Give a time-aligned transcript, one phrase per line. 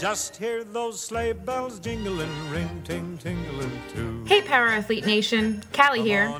[0.00, 4.24] Just hear those sleigh bells jingling, ring, ting, tingling too.
[4.26, 6.34] Hey, Power Athlete Nation, Callie here.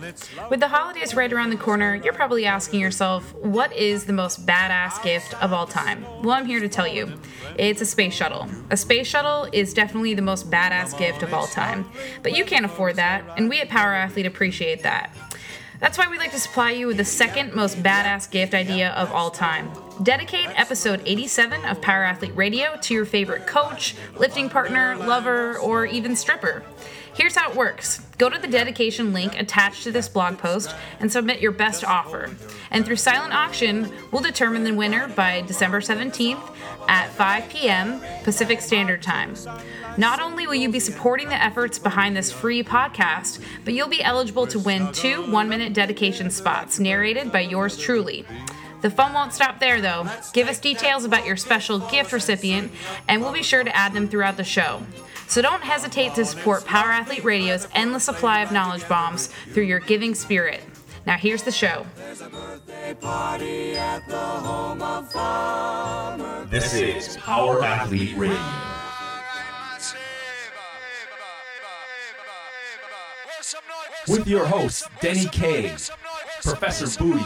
[0.48, 4.46] With the holidays right around the corner, you're probably asking yourself, what is the most
[4.46, 6.07] badass gift of all time?
[6.23, 7.12] Well, I'm here to tell you.
[7.59, 8.48] It's a space shuttle.
[8.70, 11.84] A space shuttle is definitely the most badass gift of all time.
[12.22, 15.14] But you can't afford that, and we at Power Athlete appreciate that.
[15.80, 19.12] That's why we'd like to supply you with the second most badass gift idea of
[19.12, 19.70] all time.
[20.03, 25.85] Dedicate episode 87 of Power Athlete Radio to your favorite coach, lifting partner, lover, or
[25.85, 26.63] even stripper.
[27.13, 31.13] Here's how it works go to the dedication link attached to this blog post and
[31.13, 32.31] submit your best offer.
[32.70, 36.56] And through silent auction, we'll determine the winner by December 17th
[36.89, 38.00] at 5 p.m.
[38.22, 39.34] Pacific Standard Time.
[39.98, 44.03] Not only will you be supporting the efforts behind this free podcast, but you'll be
[44.03, 48.25] eligible to win two one minute dedication spots narrated by yours truly.
[48.80, 50.08] The fun won't stop there though.
[50.33, 52.72] Give us details about your special gift recipient,
[53.08, 54.82] and we'll be sure to add them throughout the show.
[55.27, 59.80] So don't hesitate to support Power Athlete Radio's endless supply of knowledge bombs through your
[59.80, 60.62] giving spirit.
[61.06, 61.86] Now here's the show.
[66.50, 68.38] This is Power Athlete Radio.
[74.08, 75.74] With your host, Denny K,
[76.42, 77.24] Professor Booty,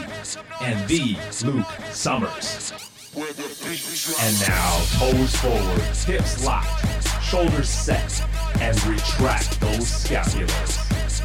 [0.61, 2.73] and the Luke Summers.
[3.15, 8.21] And now, toes forward, hips locked, shoulders set,
[8.59, 10.81] and retract those scapulas.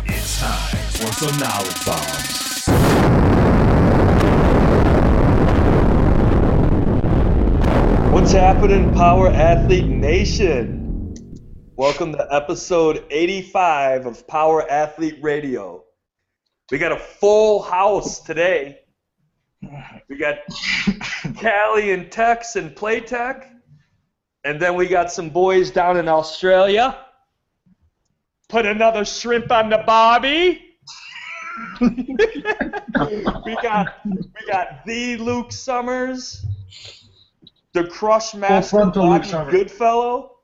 [0.06, 2.68] It's time for some knowledge bombs.
[8.12, 11.24] What's happening, Power Athlete Nation?
[11.74, 15.84] Welcome to episode 85 of Power Athlete Radio.
[16.70, 18.80] We got a full house today.
[20.08, 20.38] We got
[21.36, 23.46] Cali and Tex and Playtech.
[24.44, 26.96] And then we got some boys down in Australia.
[28.48, 30.64] Put another shrimp on the bobby.
[31.80, 36.44] we got we got the Luke Summers,
[37.74, 39.50] the Crush Master Bobby.
[39.50, 40.36] Goodfellow,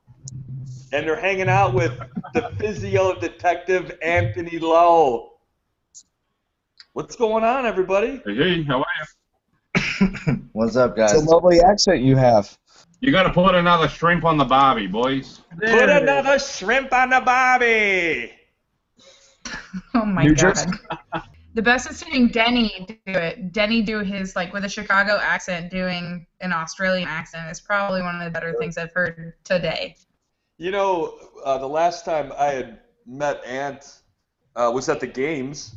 [0.93, 1.99] and they're hanging out with
[2.35, 5.36] the physio detective Anthony Lowe.
[6.97, 8.23] What's going on, everybody?
[8.25, 8.87] Hey, hey, how are
[9.77, 10.39] you?
[10.55, 11.13] What's up, guys?
[11.13, 12.57] It's a lovely accent you have.
[13.01, 15.43] You got to put another shrimp on the barbie, boys.
[15.61, 18.33] Put another shrimp on the bobby.
[19.93, 20.55] Oh my New god.
[20.55, 20.71] Jersey.
[21.53, 23.53] The best is seeing Denny do it.
[23.53, 28.17] Denny do his like with a Chicago accent doing an Australian accent is probably one
[28.17, 29.97] of the better things I've heard today.
[30.57, 33.99] You know, uh, the last time I had met Ant
[34.57, 35.77] uh, was at the games,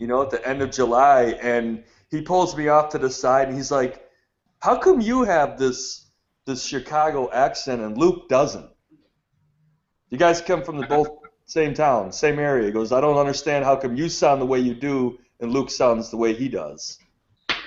[0.00, 3.48] you know, at the end of July, and he pulls me off to the side
[3.48, 4.02] and he's like,
[4.58, 6.06] "How come you have this
[6.46, 8.68] this Chicago accent and Luke doesn't?"
[10.08, 11.08] You guys come from the both
[11.44, 12.66] same town, same area.
[12.66, 15.70] He goes, "I don't understand how come you sound the way you do and Luke
[15.70, 16.98] sounds the way he does."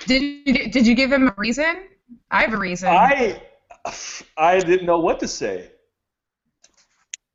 [0.06, 1.88] Did you, did you give him a reason?
[2.30, 2.88] I have a reason.
[2.88, 3.40] I
[4.36, 5.70] I didn't know what to say.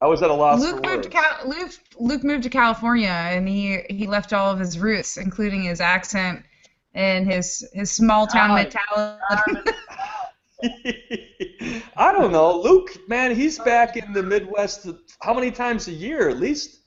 [0.01, 1.09] I was at a loss Luke for moved to.
[1.09, 5.63] Cal- Luke, Luke moved to California and he he left all of his roots, including
[5.63, 6.43] his accent
[6.93, 8.55] and his his small town oh.
[8.55, 9.71] mentality.
[11.97, 12.59] I don't know.
[12.59, 14.87] Luke, man, he's back in the Midwest
[15.21, 16.29] how many times a year?
[16.29, 16.79] At least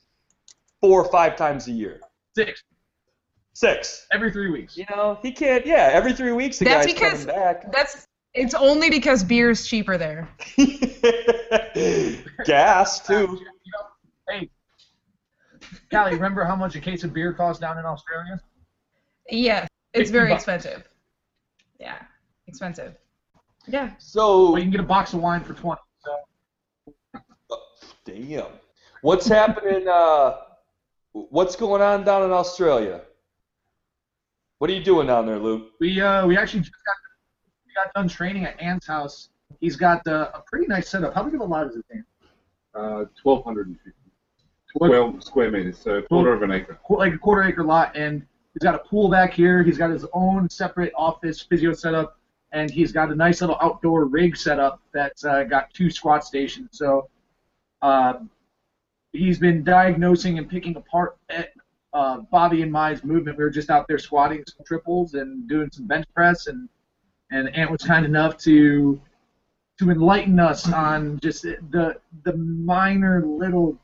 [0.81, 2.01] four or five times a year.
[2.35, 2.63] Six.
[3.53, 4.07] Six.
[4.11, 4.75] Every three weeks.
[4.77, 7.71] You know, he can't, yeah, every three weeks the That's guy's because- coming back.
[7.71, 10.27] That's it's only because beer is cheaper there.
[12.45, 13.39] Gas, too.
[13.39, 13.47] You
[14.29, 14.49] hey,
[15.91, 18.39] Callie, remember how much a case of beer costs down in Australia?
[19.29, 20.41] Yeah, it's very bucks.
[20.43, 20.83] expensive.
[21.79, 21.97] Yeah,
[22.47, 22.95] expensive.
[23.67, 23.91] Yeah.
[23.97, 27.57] So, Well, you can get a box of wine for 20 So,
[28.05, 28.45] damn.
[29.01, 29.87] What's happening?
[29.87, 30.37] Uh,
[31.11, 33.01] what's going on down in Australia?
[34.57, 35.71] What are you doing down there, Luke?
[35.79, 37.02] we uh, we actually just got we
[37.73, 39.29] got done training at Ant's house.
[39.59, 41.13] He's got uh, a pretty nice setup.
[41.13, 42.05] How big of a lot is it, Ant?
[42.75, 43.91] Uh, 1,250.
[44.77, 46.79] 12 square meters, so a quarter of an acre.
[46.89, 49.63] Like a quarter acre lot, and he's got a pool back here.
[49.63, 52.17] He's got his own separate office physio setup,
[52.51, 56.69] and he's got a nice little outdoor rig setup that's uh, got two squat stations.
[56.71, 57.07] So
[57.83, 58.29] um,
[59.11, 61.17] he's been diagnosing and picking apart
[61.93, 63.37] uh, Bobby and Mai's movement.
[63.37, 66.67] We were just out there squatting some triples and doing some bench press, and
[67.33, 69.01] and Ant was kind enough to
[69.79, 73.77] to enlighten us on just the the minor little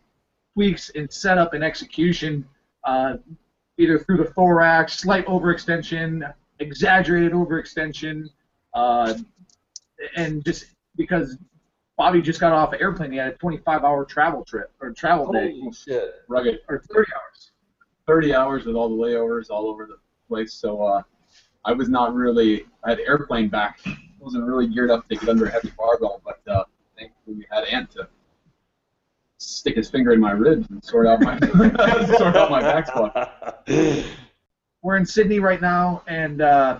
[0.54, 2.48] tweaks in setup and execution,
[2.84, 3.18] uh,
[3.78, 8.30] either through the thorax, slight overextension, exaggerated overextension,
[8.75, 9.16] uh,
[10.16, 11.38] and just because
[11.98, 13.12] Bobby just got off an airplane.
[13.12, 15.60] He had a 25-hour travel trip or travel day.
[15.60, 16.16] Holy shit.
[16.30, 16.60] Rugged.
[16.69, 17.52] Or 30 hours.
[18.07, 19.98] 30 hours with all the layovers all over the
[20.28, 20.54] place.
[20.54, 21.02] So uh,
[21.66, 22.66] I was not really.
[22.84, 23.80] I had airplane back.
[23.86, 26.64] I wasn't really geared up to get under a heavy barbell, but uh,
[26.98, 28.08] thankfully we had Ant to
[29.38, 31.40] stick his finger in my ribs and sort out my
[32.18, 33.64] sort out my back spot.
[34.82, 36.80] We're in Sydney right now, and uh,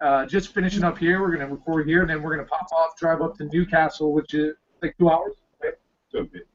[0.00, 1.20] uh, just finishing up here.
[1.20, 4.34] We're gonna record here, and then we're gonna pop off, drive up to Newcastle, which
[4.34, 5.34] is like two hours.
[5.62, 5.74] Right?
[6.12, 6.48] Bit.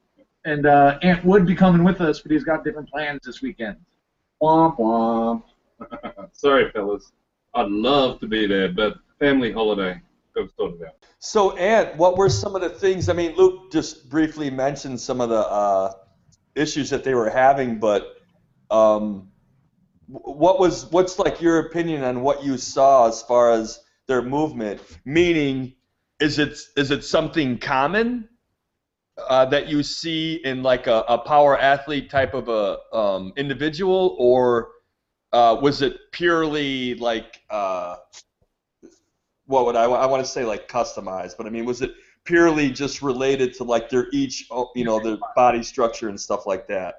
[0.44, 3.76] And uh, Ant would be coming with us, but he's got different plans this weekend.
[4.42, 5.42] Womp womp.
[6.32, 7.12] Sorry, fellas.
[7.54, 10.00] I'd love to be there, but family holiday.
[11.18, 13.08] So, Ant, what were some of the things?
[13.08, 15.92] I mean, Luke just briefly mentioned some of the uh,
[16.54, 18.16] issues that they were having, but
[18.70, 19.28] um,
[20.06, 24.80] what was what's like your opinion on what you saw as far as their movement?
[25.04, 25.74] Meaning,
[26.18, 28.28] is it is it something common
[29.18, 34.16] uh, that you see in like a, a power athlete type of a um, individual,
[34.18, 34.70] or
[35.32, 37.96] uh, was it purely like uh,
[39.46, 41.94] what would I, I want to say like customized, but I mean, was it
[42.24, 46.46] purely just related to like their each, oh, you know, their body structure and stuff
[46.46, 46.96] like that?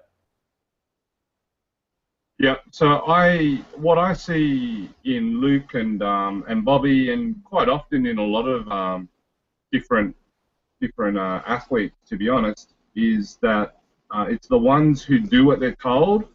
[2.39, 8.05] Yeah, so I what I see in Luke and um, and Bobby and quite often
[8.05, 9.07] in a lot of um,
[9.71, 10.15] different
[10.81, 13.77] different uh, athletes, to be honest, is that
[14.11, 16.27] uh, it's the ones who do what they're told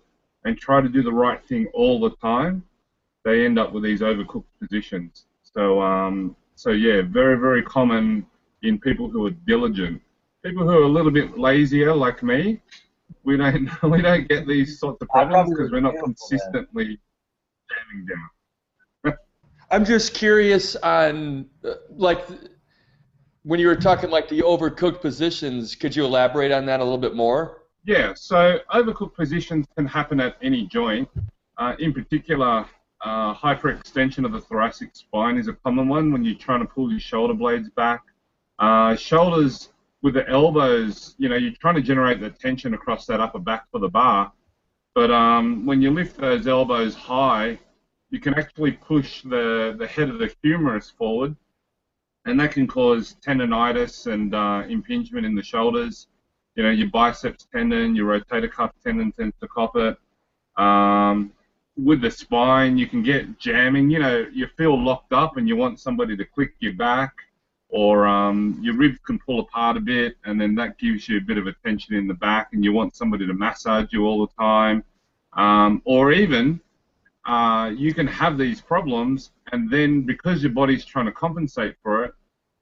[0.49, 2.65] and try to do the right thing all the time.
[3.25, 5.27] They end up with these overcooked positions.
[5.43, 8.27] So um, so yeah, very very common
[8.63, 10.01] in people who are diligent.
[10.45, 12.61] People who are a little bit lazier, like me,
[13.25, 16.39] we don't we don't get these sorts of problems because we're not would cancel that.
[16.39, 16.99] consistently
[17.71, 19.15] jamming down.
[19.71, 22.27] I'm just curious on uh, like
[23.43, 25.75] when you were talking like the overcooked positions.
[25.75, 27.58] Could you elaborate on that a little bit more?
[27.85, 31.09] Yeah, so overcooked positions can happen at any joint.
[31.57, 32.67] Uh, in particular,
[33.01, 36.91] uh, hyperextension of the thoracic spine is a common one when you're trying to pull
[36.91, 38.03] your shoulder blades back.
[38.59, 39.71] Uh, shoulders
[40.03, 43.65] with the elbows, you know, you're trying to generate the tension across that upper back
[43.71, 44.33] for the bar.
[44.95, 47.59] But um, when you lift those elbows high,
[48.11, 51.37] you can actually push the, the head of the humerus forward,
[52.25, 56.09] and that can cause tendonitis and uh, impingement in the shoulders.
[56.59, 59.97] You know, your biceps tendon, your rotator cuff tendon tends to cop it.
[60.61, 61.33] Um,
[61.77, 63.91] with the spine, you can get jamming.
[63.91, 67.15] You know, you feel locked up and you want somebody to click your back,
[67.69, 71.21] or um, your ribs can pull apart a bit, and then that gives you a
[71.21, 74.27] bit of a tension in the back, and you want somebody to massage you all
[74.27, 74.83] the time.
[75.35, 76.59] Um, or even
[77.25, 82.03] uh, you can have these problems, and then because your body's trying to compensate for
[82.03, 82.15] it,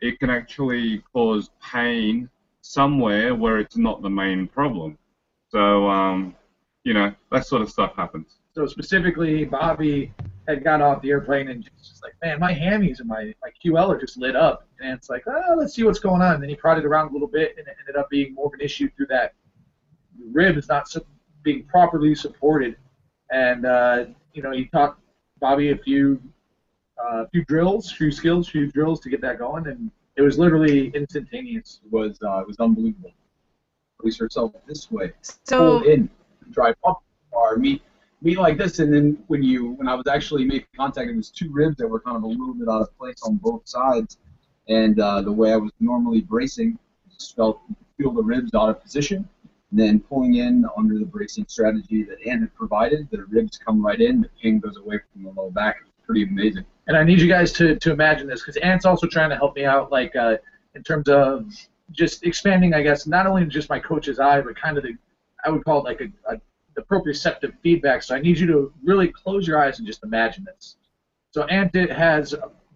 [0.03, 2.29] it can actually cause pain
[2.67, 4.99] somewhere where it's not the main problem.
[5.49, 6.35] So, um,
[6.85, 8.37] you know, that sort of stuff happens.
[8.55, 10.13] So specifically, Bobby
[10.49, 13.89] had got off the airplane and just like, man, my hammies and my, my QL
[13.89, 14.67] are just lit up.
[14.81, 16.35] And it's like, oh, let's see what's going on.
[16.35, 18.53] And then he prodded around a little bit, and it ended up being more of
[18.55, 19.35] an issue through that
[20.33, 20.89] rib is not
[21.43, 22.77] being properly supported.
[23.31, 24.99] And uh, you know, he taught
[25.41, 26.21] Bobby a few
[27.03, 30.39] uh, a few drills, few skills, few drills to get that going, and it was
[30.39, 31.81] literally instantaneous.
[31.85, 33.13] It was uh, it was unbelievable.
[33.99, 35.13] Release yourself this way.
[35.45, 36.09] So pull in,
[36.51, 37.83] drive up, or meet
[38.23, 41.31] meet like this, and then when you when I was actually making contact, it was
[41.31, 44.19] two ribs that were kind of a little bit out of place on both sides,
[44.69, 46.79] and uh, the way I was normally bracing,
[47.13, 47.61] just felt
[47.99, 49.29] feel the ribs out of position.
[49.71, 53.85] And then pulling in under the bracing strategy that Ant had provided, the ribs come
[53.85, 55.79] right in, the pain goes away from the low back.
[55.85, 56.65] It's pretty amazing.
[56.87, 59.57] And I need you guys to, to imagine this because Ant's also trying to help
[59.57, 60.37] me out, like uh,
[60.75, 61.53] in terms of
[61.91, 64.97] just expanding, I guess, not only just my coach's eye, but kind of the,
[65.45, 66.41] I would call it like a, a
[66.77, 68.03] the proprioceptive feedback.
[68.03, 70.77] So I need you to really close your eyes and just imagine this.
[71.33, 72.35] So Ant has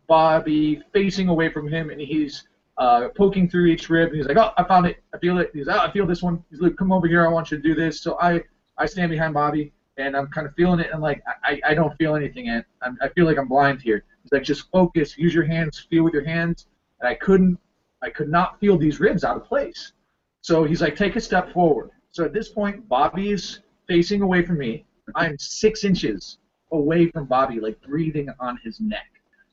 [0.08, 2.48] Bobby facing away from him, and he's
[2.78, 4.08] uh, poking through each rib.
[4.08, 5.02] And he's like, "Oh, I found it.
[5.14, 7.24] I feel it." He's, "Oh, I feel this one." He's like, "Come over here.
[7.24, 8.42] I want you to do this." So I,
[8.76, 10.90] I stand behind Bobby, and I'm kind of feeling it.
[10.92, 14.04] And like, I, I don't feel anything, and I'm, I feel like I'm blind here.
[14.22, 15.16] He's like, "Just focus.
[15.18, 15.86] Use your hands.
[15.90, 16.66] Feel with your hands."
[17.00, 17.58] And I couldn't,
[18.02, 19.92] I could not feel these ribs out of place.
[20.42, 24.58] So he's like, "Take a step forward." So at this point, Bobby's facing away from
[24.58, 24.84] me.
[25.14, 26.38] I'm six inches
[26.72, 29.10] away from Bobby, like breathing on his neck.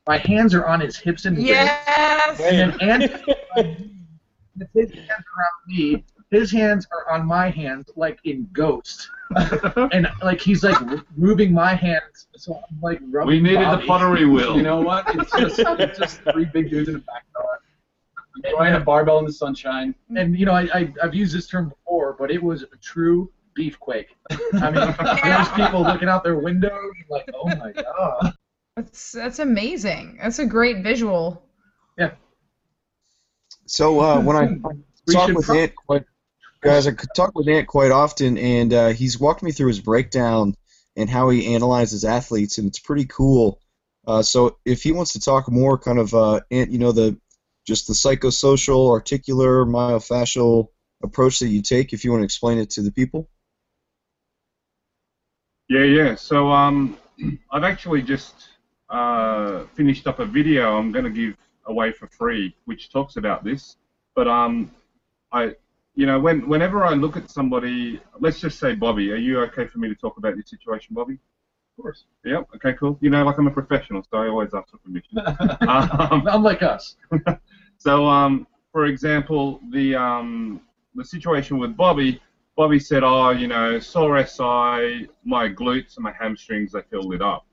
[0.07, 2.39] My hands are on his hips and yes.
[2.39, 3.01] And Ant,
[4.73, 10.41] his hands around me, his hands are on my hands like in Ghost, and like
[10.41, 10.77] he's like
[11.15, 13.35] moving my hands, so I'm like rubbing.
[13.35, 13.81] We needed Bobby.
[13.81, 14.55] the pottery wheel.
[14.57, 15.05] You know what?
[15.15, 17.59] It's just it's just three big dudes in a backyard.
[18.43, 19.95] enjoying a barbell in the sunshine.
[20.15, 23.31] And you know, I, I I've used this term before, but it was a true
[23.57, 24.07] beefquake.
[24.29, 28.33] I mean, there's people looking out their windows like, oh my god.
[28.75, 30.19] That's that's amazing.
[30.21, 31.41] That's a great visual.
[31.97, 32.11] Yeah.
[33.65, 34.71] So uh, when I
[35.07, 36.03] We talk with pro- Ant quite,
[36.61, 40.55] guys, I talk with Ant quite often, and uh, he's walked me through his breakdown
[40.95, 43.59] and how he analyzes athletes, and it's pretty cool.
[44.05, 47.19] Uh, so if he wants to talk more, kind of, uh, Ant, you know, the
[47.65, 50.69] just the psychosocial, articular, myofascial
[51.03, 53.29] approach that you take, if you want to explain it to the people.
[55.67, 56.15] Yeah, yeah.
[56.15, 56.97] So um,
[57.51, 58.47] I've actually just
[58.89, 61.35] uh, finished up a video I'm going to give
[61.65, 63.75] away for free, which talks about this.
[64.15, 64.71] But um,
[65.31, 65.55] I,
[65.97, 69.11] you know, when whenever I look at somebody, let's just say Bobby.
[69.11, 71.15] Are you okay for me to talk about this situation, Bobby?
[71.15, 72.03] Of course.
[72.23, 72.49] Yep.
[72.55, 72.73] Okay.
[72.73, 72.99] Cool.
[73.01, 75.17] You know, like I'm a professional, so I always ask for permission.
[75.67, 76.97] um, Unlike us.
[77.79, 80.61] so, um, for example, the um,
[80.93, 82.21] the situation with Bobby,
[82.55, 87.23] Bobby said, "Oh, you know, sore SI, my glutes and my hamstrings, they feel lit
[87.23, 87.47] up."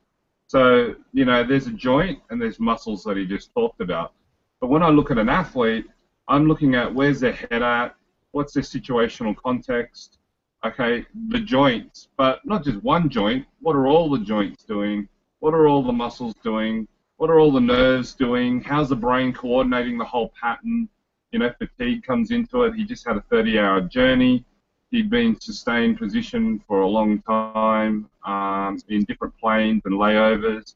[0.48, 4.12] So, you know, there's a joint and there's muscles that he just talked about.
[4.60, 5.86] But when I look at an athlete,
[6.28, 7.96] I'm looking at where's their head at,
[8.34, 10.18] what's their situational context,
[10.66, 13.46] okay, the joints, but not just one joint.
[13.60, 15.08] What are all the joints doing?
[15.38, 16.88] What are all the muscles doing?
[17.16, 18.60] What are all the nerves doing?
[18.60, 20.88] How's the brain coordinating the whole pattern?
[21.30, 22.74] You know, fatigue comes into it.
[22.74, 24.44] He just had a 30-hour journey.
[24.90, 30.74] He'd been sustained position for a long time um, in different planes and layovers.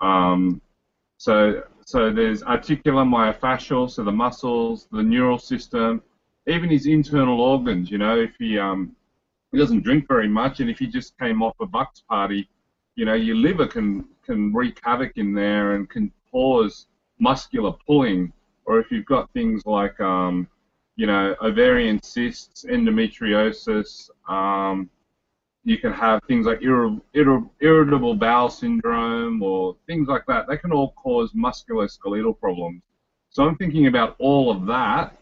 [0.00, 0.60] Um,
[1.16, 6.02] so, so there's articular myofascial, so the muscles, the neural system,
[6.50, 7.90] even his internal organs.
[7.90, 8.94] You know, if he um,
[9.52, 12.48] he doesn't drink very much, and if he just came off a bucks party,
[12.96, 16.86] you know, your liver can can wreak havoc in there and can cause
[17.18, 18.32] muscular pulling.
[18.66, 20.46] Or if you've got things like, um,
[20.96, 24.88] you know, ovarian cysts, endometriosis, um,
[25.64, 30.46] you can have things like irri- irri- irritable bowel syndrome or things like that.
[30.48, 32.82] They can all cause musculoskeletal problems.
[33.30, 35.19] So I'm thinking about all of that,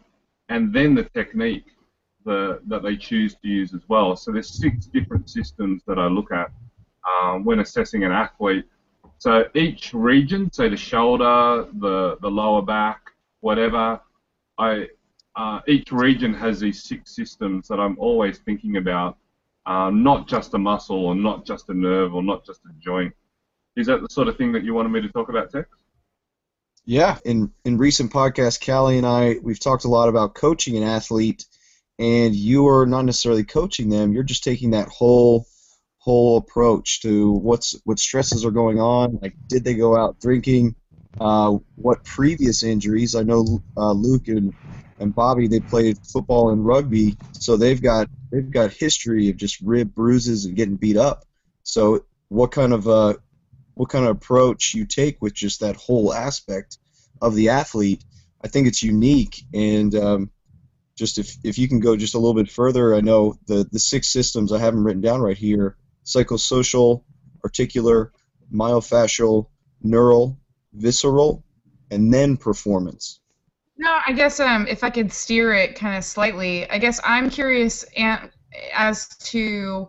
[0.49, 1.67] and then the technique
[2.25, 4.17] the, that they choose to use as well.
[4.17, 6.51] So there's six different systems that I look at
[7.09, 8.65] um, when assessing an athlete.
[9.19, 13.01] So each region, say the shoulder, the the lower back,
[13.41, 14.01] whatever,
[14.59, 14.89] I
[15.35, 19.17] uh, each region has these six systems that I'm always thinking about,
[19.67, 23.13] um, not just a muscle or not just a nerve or not just a joint.
[23.77, 25.69] Is that the sort of thing that you wanted me to talk about, Tex?
[26.89, 30.83] Yeah, in in recent podcasts, Callie and I we've talked a lot about coaching an
[30.83, 31.45] athlete,
[31.99, 34.15] and you are not necessarily coaching them.
[34.15, 35.47] You're just taking that whole
[35.99, 39.19] whole approach to what's what stresses are going on.
[39.21, 40.77] Like, did they go out drinking?
[41.21, 43.15] Uh, what previous injuries?
[43.15, 44.55] I know uh, Luke and
[44.99, 49.61] and Bobby they played football and rugby, so they've got they've got history of just
[49.61, 51.27] rib bruises and getting beat up.
[51.65, 53.17] So, what kind of uh,
[53.79, 56.79] what kind of approach you take with just that whole aspect
[57.23, 58.05] of the athlete,
[58.43, 59.45] I think it's unique.
[59.55, 60.31] And um,
[60.97, 63.79] just if, if you can go just a little bit further, I know the, the
[63.79, 67.05] six systems I have them written down right here psychosocial,
[67.45, 68.11] articular,
[68.53, 69.47] myofascial,
[69.81, 70.37] neural,
[70.73, 71.45] visceral,
[71.93, 73.21] and then performance.
[73.77, 77.31] No, I guess um, if I could steer it kind of slightly, I guess I'm
[77.31, 77.85] curious
[78.75, 79.89] as to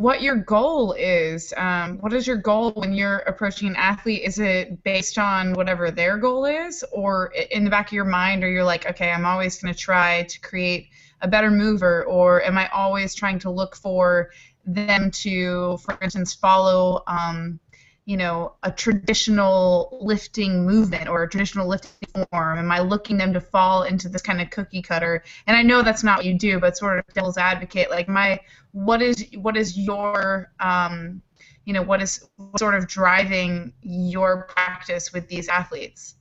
[0.00, 1.52] what your goal is.
[1.58, 4.22] Um, what is your goal when you're approaching an athlete?
[4.22, 8.42] Is it based on whatever their goal is, or in the back of your mind,
[8.42, 10.88] or you're like, okay, I'm always going to try to create
[11.20, 14.30] a better mover, or am I always trying to look for
[14.64, 17.02] them to, for instance, follow?
[17.06, 17.60] Um,
[18.06, 22.58] you know, a traditional lifting movement or a traditional lifting form?
[22.58, 25.22] Am I looking them to fall into this kind of cookie cutter?
[25.46, 28.40] And I know that's not what you do, but sort of devil's advocate, like my,
[28.72, 31.22] what is what is your, um,
[31.64, 32.28] you know, what is
[32.58, 36.16] sort of driving your practice with these athletes?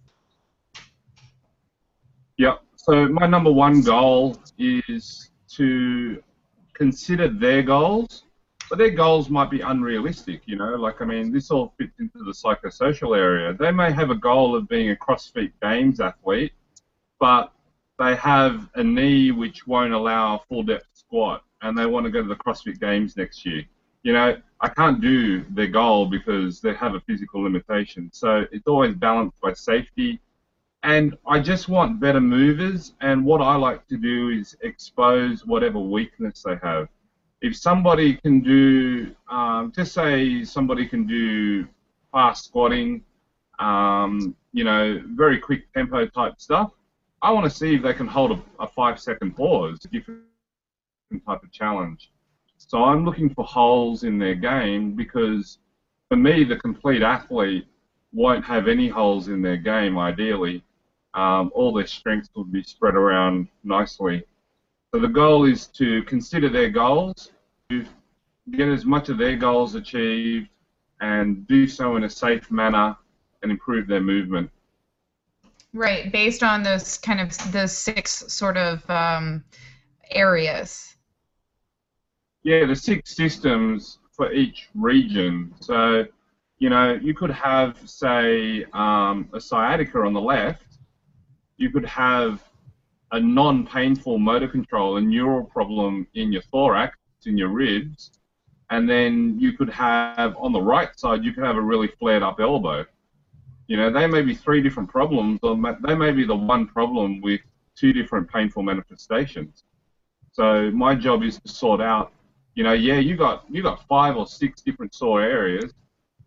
[2.38, 2.56] Yeah.
[2.76, 6.24] So my number one goal is to
[6.74, 8.24] consider their goals,
[8.70, 10.42] but their goals might be unrealistic.
[10.46, 13.54] You know, like I mean, this all fits into the psychosocial area.
[13.54, 16.54] They may have a goal of being a CrossFit Games athlete,
[17.20, 17.52] but
[17.98, 22.12] they have a knee which won't allow a full depth squat, and they want to
[22.12, 23.64] go to the CrossFit Games next year.
[24.04, 28.10] You know, I can't do their goal because they have a physical limitation.
[28.14, 30.20] So it's always balanced by safety
[30.84, 32.94] and I just want better movers.
[33.02, 36.88] And what I like to do is expose whatever weakness they have.
[37.42, 41.68] If somebody can do, um, just say somebody can do
[42.12, 43.04] fast squatting,
[43.60, 46.72] um, you know, very quick tempo type stuff,
[47.22, 50.22] I want to see if they can hold a, a five second pause, different
[51.26, 52.12] type of challenge.
[52.58, 55.60] So I'm looking for holes in their game because
[56.10, 57.68] for me, the complete athlete
[58.12, 60.64] won't have any holes in their game ideally.
[61.14, 64.24] Um, all their strengths will be spread around nicely.
[64.94, 67.32] So the goal is to consider their goals,
[67.70, 67.86] to
[68.52, 70.50] get as much of their goals achieved,
[71.00, 72.98] and do so in a safe manner
[73.44, 74.50] and improve their movement.
[75.74, 79.44] Right, based on those kind of those six sort of um,
[80.10, 80.96] areas.
[82.42, 85.54] Yeah, the six systems for each region.
[85.60, 86.06] So,
[86.58, 90.66] you know, you could have, say, um, a sciatica on the left.
[91.58, 92.44] You could have
[93.12, 98.12] a non-painful motor control, a neural problem in your thorax, in your ribs,
[98.70, 102.22] and then you could have on the right side, you could have a really flared
[102.22, 102.86] up elbow.
[103.68, 107.22] You know, they may be three different problems, or they may be the one problem
[107.22, 107.42] with
[107.76, 109.64] two different painful manifestations.
[110.32, 112.14] So my job is to sort out,
[112.56, 115.74] you know, yeah, you got you got five or six different sore areas.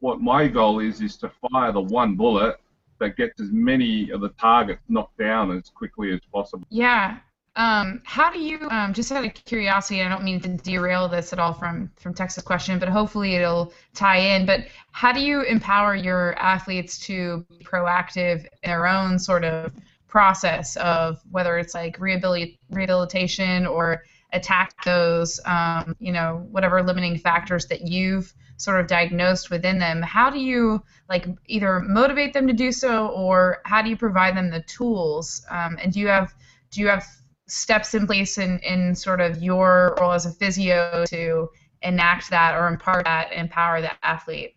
[0.00, 2.56] What my goal is is to fire the one bullet
[3.02, 6.66] that gets as many of the targets knocked down as quickly as possible.
[6.70, 7.18] Yeah,
[7.56, 11.32] um, how do you, um, just out of curiosity, I don't mean to derail this
[11.32, 14.46] at all from from Tex's question, but hopefully it'll tie in.
[14.46, 19.72] But how do you empower your athletes to be proactive in their own sort of
[20.08, 27.66] process of whether it's like rehabilitation or attack those, um, you know, whatever limiting factors
[27.66, 28.32] that you've
[28.62, 30.02] sort of diagnosed within them?
[30.02, 34.36] How do you like either motivate them to do so, or how do you provide
[34.36, 35.44] them the tools?
[35.50, 36.32] Um, and do you have
[36.70, 37.04] do you have
[37.48, 41.48] steps in place in, in sort of your role as a physio to
[41.82, 44.54] enact that or impart that, empower the athlete?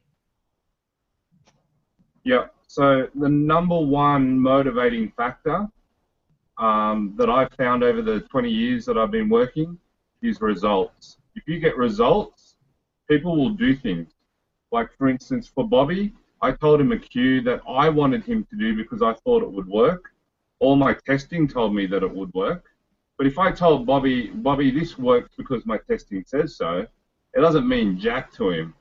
[2.23, 2.45] Yeah.
[2.67, 5.67] So the number one motivating factor
[6.57, 9.77] um, that I've found over the 20 years that I've been working
[10.21, 11.17] is results.
[11.35, 12.34] If you get results,
[13.09, 14.11] people will do things.
[14.71, 18.57] Like for instance, for Bobby, I told him a cue that I wanted him to
[18.57, 20.11] do because I thought it would work.
[20.59, 22.65] All my testing told me that it would work.
[23.17, 26.85] But if I told Bobby, Bobby, this works because my testing says so,
[27.33, 28.73] it doesn't mean jack to him.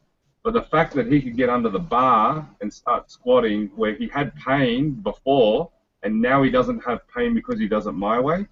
[0.42, 4.08] But the fact that he could get under the bar and start squatting where he
[4.08, 5.70] had pain before
[6.02, 8.46] and now he doesn't have pain because he does it my way,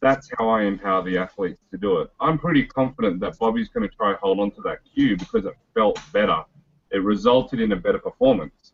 [0.00, 2.10] that's how I empower the athletes to do it.
[2.20, 5.54] I'm pretty confident that Bobby's going to try hold on to that cue because it
[5.74, 6.42] felt better.
[6.90, 8.72] It resulted in a better performance.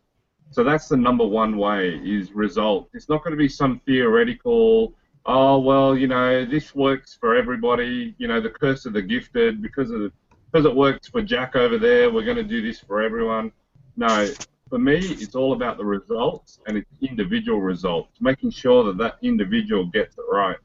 [0.51, 2.89] So that's the number one way is result.
[2.93, 4.93] It's not going to be some theoretical
[5.25, 8.15] oh well, you know, this works for everybody.
[8.17, 10.11] You know, the curse of the gifted because of the,
[10.51, 12.11] because it works for Jack over there.
[12.11, 13.51] We're going to do this for everyone.
[13.97, 14.27] No,
[14.69, 19.17] for me, it's all about the results and it's individual results, making sure that that
[19.21, 20.57] individual gets it right.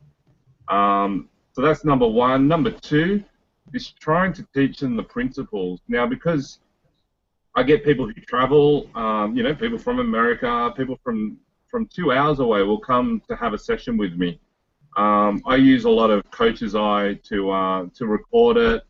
[0.70, 2.48] Um, so that's number one.
[2.48, 3.22] Number two
[3.74, 5.80] is trying to teach them the principles.
[5.88, 6.60] Now, because
[7.54, 12.10] I get people who travel, um, you know, people from America, people from from two
[12.12, 14.40] hours away will come to have a session with me.
[14.96, 18.82] Um, I use a lot of Coach's Eye to uh, to record it,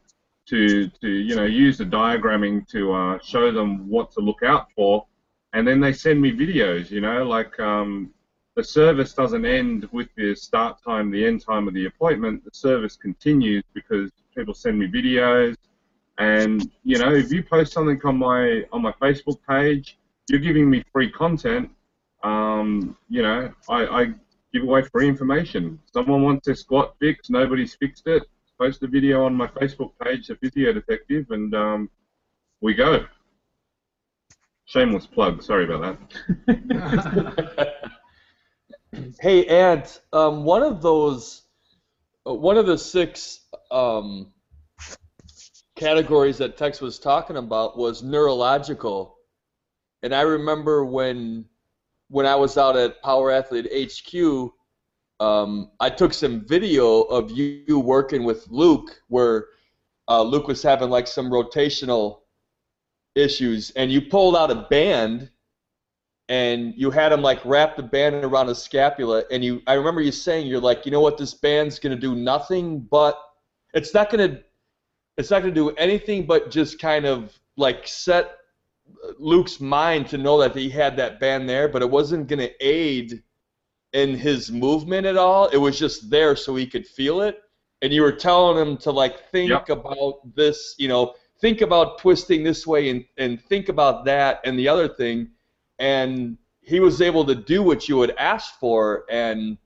[0.46, 4.68] to to you know use the diagramming to uh, show them what to look out
[4.74, 5.06] for,
[5.52, 6.90] and then they send me videos.
[6.90, 8.12] You know, like um,
[8.56, 12.44] the service doesn't end with the start time, the end time of the appointment.
[12.44, 15.56] The service continues because people send me videos,
[16.18, 20.68] and you know if you post something on my on my Facebook page, you're giving
[20.68, 21.70] me free content.
[22.22, 24.06] Um, you know, I, I
[24.52, 25.78] give away free information.
[25.92, 28.24] Someone wants their squat fixed, nobody's fixed it.
[28.58, 31.90] Post a video on my Facebook page, the Physio Detective, and um,
[32.60, 33.06] we go.
[34.66, 35.42] Shameless plug.
[35.42, 35.98] Sorry about
[36.46, 37.90] that.
[39.20, 40.00] hey, Ant.
[40.12, 41.42] Um, one of those,
[42.26, 44.32] uh, one of the six um,
[45.76, 49.16] categories that Tex was talking about was neurological,
[50.02, 51.46] and I remember when
[52.08, 54.50] when I was out at Power Athlete HQ,
[55.20, 59.46] um, I took some video of you working with Luke, where
[60.08, 62.22] uh, Luke was having like some rotational
[63.14, 65.30] issues, and you pulled out a band,
[66.30, 69.60] and you had him like wrap the band around his scapula, and you.
[69.66, 73.18] I remember you saying you're like, you know what, this band's gonna do nothing but,
[73.74, 74.40] it's not gonna,
[75.18, 78.38] it's not gonna do anything but just kind of like set
[79.18, 82.52] Luke's mind to know that he had that band there, but it wasn't going to
[82.66, 83.22] aid
[83.92, 85.48] in his movement at all.
[85.48, 87.40] It was just there so he could feel it.
[87.82, 89.68] And you were telling him to like think yep.
[89.68, 94.58] about this, you know, think about twisting this way and, and think about that and
[94.58, 95.30] the other thing.
[95.80, 99.04] And he was able to do what you had asked for.
[99.10, 99.58] And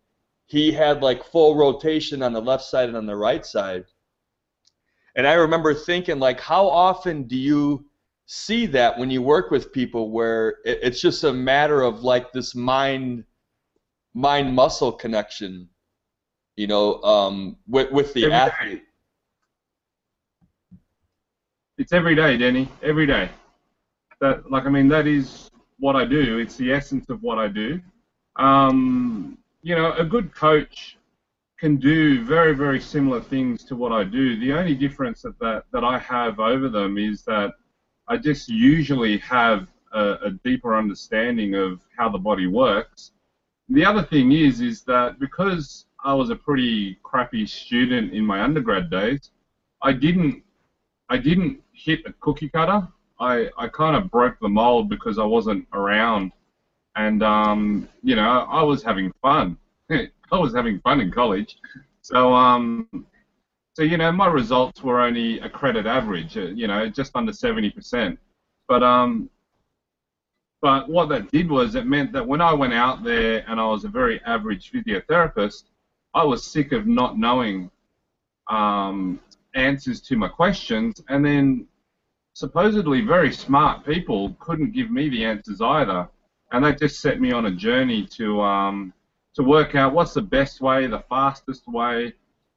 [0.47, 3.85] he had like full rotation on the left side and on the right side.
[5.17, 7.85] And I remember thinking, like, how often do you
[8.27, 12.55] see that when you work with people where it's just a matter of like this
[12.55, 13.25] mind
[14.15, 15.69] mind muscle connection,
[16.57, 18.79] you know, um, with with the every athlete.
[18.79, 18.83] Day.
[21.77, 22.69] It's every day, Denny.
[22.83, 23.29] Every day.
[24.21, 26.39] That like I mean that is what I do.
[26.39, 27.81] It's the essence of what I do.
[28.37, 30.99] Um, you know, a good coach
[31.59, 34.39] can do very, very similar things to what I do.
[34.39, 37.53] The only difference that, that, that I have over them is that
[38.09, 43.13] I just usually have a, a deeper understanding of how the body works.
[43.69, 48.43] The other thing is, is that because I was a pretty crappy student in my
[48.43, 49.31] undergrad days,
[49.83, 50.43] I didn't,
[51.09, 52.87] I didn't hit a cookie cutter.
[53.21, 56.33] I, I kind of broke the mold because I wasn't around
[56.97, 59.57] and um, you know I was having fun.
[59.91, 61.57] I was having fun in college,
[62.03, 63.07] so um,
[63.75, 67.33] so you know my results were only a credit average, uh, you know, just under
[67.33, 68.19] seventy percent.
[68.69, 69.29] But um,
[70.63, 73.67] but what that did was it meant that when I went out there and I
[73.67, 75.65] was a very average physiotherapist,
[76.15, 77.71] I was sick of not knowing
[78.49, 79.21] um,
[79.55, 81.67] answers to my questions, and then
[82.35, 86.09] supposedly very smart people couldn't give me the answers either
[86.55, 88.93] and that just set me on a journey to um,
[89.35, 92.13] to work out what's the best way, the fastest way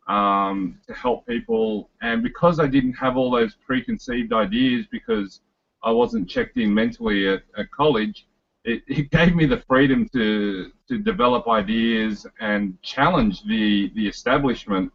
[0.08, 1.90] um, to help people.
[2.02, 5.42] And because I didn't have all those preconceived ideas, because
[5.84, 8.28] I wasn't checked in mentally at, at college,
[8.64, 14.92] it, it gave me the freedom to to develop ideas and challenge the the establishment,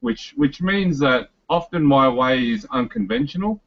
[0.00, 3.62] which which means that often my way is unconventional,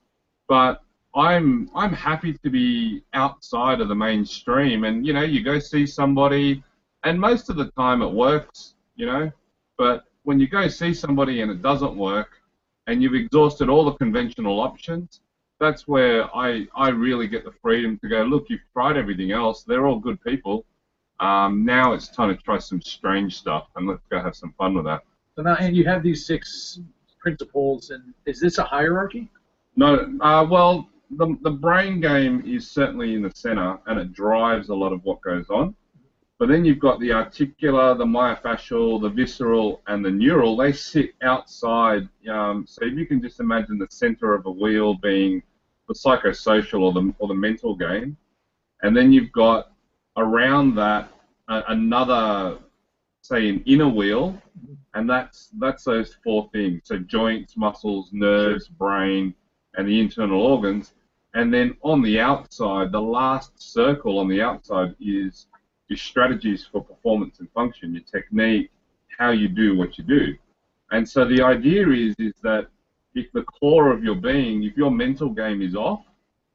[0.52, 0.84] but
[1.16, 5.88] I'm I'm happy to be outside of the mainstream, and you know, you go see
[5.88, 6.62] somebody,
[7.06, 9.32] and most of the time it works, you know,
[9.78, 12.32] but when you go see somebody and it doesn't work,
[12.88, 15.22] and you've exhausted all the conventional options,
[15.62, 18.24] that's where I I really get the freedom to go.
[18.24, 20.66] Look, you've tried everything else; they're all good people.
[21.22, 24.74] Um, now it's time to try some strange stuff, and let's go have some fun
[24.74, 25.04] with that.
[25.38, 26.82] So now, and you have these six
[27.20, 29.30] principles, and is this a hierarchy?
[29.76, 34.70] No, uh, well, the, the brain game is certainly in the center and it drives
[34.70, 35.76] a lot of what goes on.
[36.40, 40.58] But then you've got the articular, the myofascial, the visceral, and the neural.
[40.58, 42.10] They sit outside.
[42.28, 45.44] Um, so if you can just imagine the center of a wheel being
[45.88, 48.18] the psychosocial or the, or the mental game.
[48.82, 49.72] And then you've got
[50.18, 51.12] around that
[51.48, 52.58] another,
[53.22, 54.42] say, an inner wheel.
[54.96, 56.82] And that's, that's those four things.
[56.86, 59.36] So joints, muscles, nerves, brain,
[59.76, 60.94] and the internal organs.
[61.34, 65.48] And then on the outside, the last circle on the outside is
[65.88, 68.72] your strategies for performance and function, your technique,
[69.18, 70.36] how you do what you do.
[70.92, 72.68] And so the idea is is that
[73.16, 76.04] if the core of your being, if your mental game is off,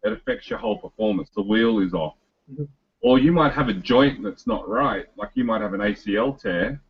[0.02, 1.31] it affects your whole performance.
[1.35, 2.14] The wheel is off.
[2.50, 2.64] Mm-hmm.
[3.02, 6.40] Or you might have a joint that's not right, like you might have an ACL
[6.40, 6.81] tear,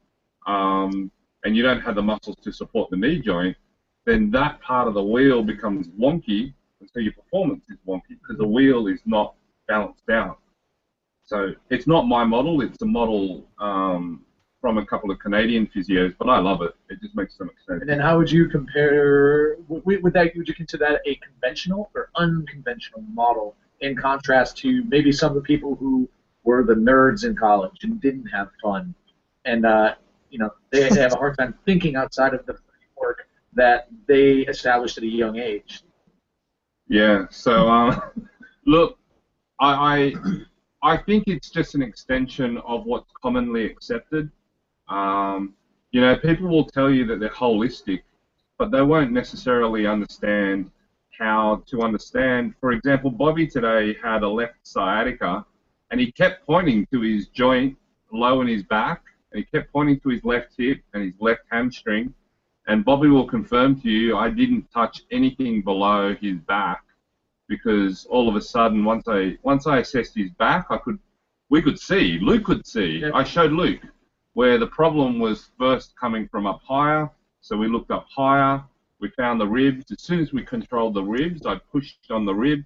[0.46, 1.10] um,
[1.44, 3.56] and you don't have the muscles to support the knee joint,
[4.06, 8.38] then that part of the wheel becomes wonky, and so your performance is wonky because
[8.38, 9.34] the wheel is not
[9.68, 10.38] balanced out.
[11.24, 14.24] So it's not my model; it's a model um,
[14.60, 16.74] from a couple of Canadian physios, but I love it.
[16.88, 17.80] It just makes so much sense.
[17.80, 19.56] And then, how would you compare?
[19.68, 25.10] Would that would you consider that a conventional or unconventional model in contrast to maybe
[25.10, 26.08] some of the people who
[26.44, 28.94] were the nerds in college and didn't have fun,
[29.44, 29.96] and uh,
[30.30, 32.56] you know they have a hard time thinking outside of the
[33.56, 35.82] that they established at a young age.
[36.88, 37.26] Yeah.
[37.30, 38.00] So um,
[38.66, 38.98] look,
[39.58, 40.12] I,
[40.82, 44.30] I I think it's just an extension of what's commonly accepted.
[44.88, 45.54] Um,
[45.90, 48.02] you know, people will tell you that they're holistic,
[48.58, 50.70] but they won't necessarily understand
[51.18, 52.54] how to understand.
[52.60, 55.44] For example, Bobby today had a left sciatica,
[55.90, 57.76] and he kept pointing to his joint
[58.12, 61.42] low in his back, and he kept pointing to his left hip and his left
[61.50, 62.14] hamstring,
[62.66, 66.83] and Bobby will confirm to you, I didn't touch anything below his back
[67.48, 70.98] because all of a sudden, once I once I assessed his back, I could
[71.48, 73.05] we could see, Luke could see.
[73.14, 73.81] I showed Luke
[74.37, 77.11] where the problem was first coming from up higher.
[77.40, 78.62] So we looked up higher.
[79.00, 79.90] We found the ribs.
[79.90, 82.62] As soon as we controlled the ribs, I pushed on the rib.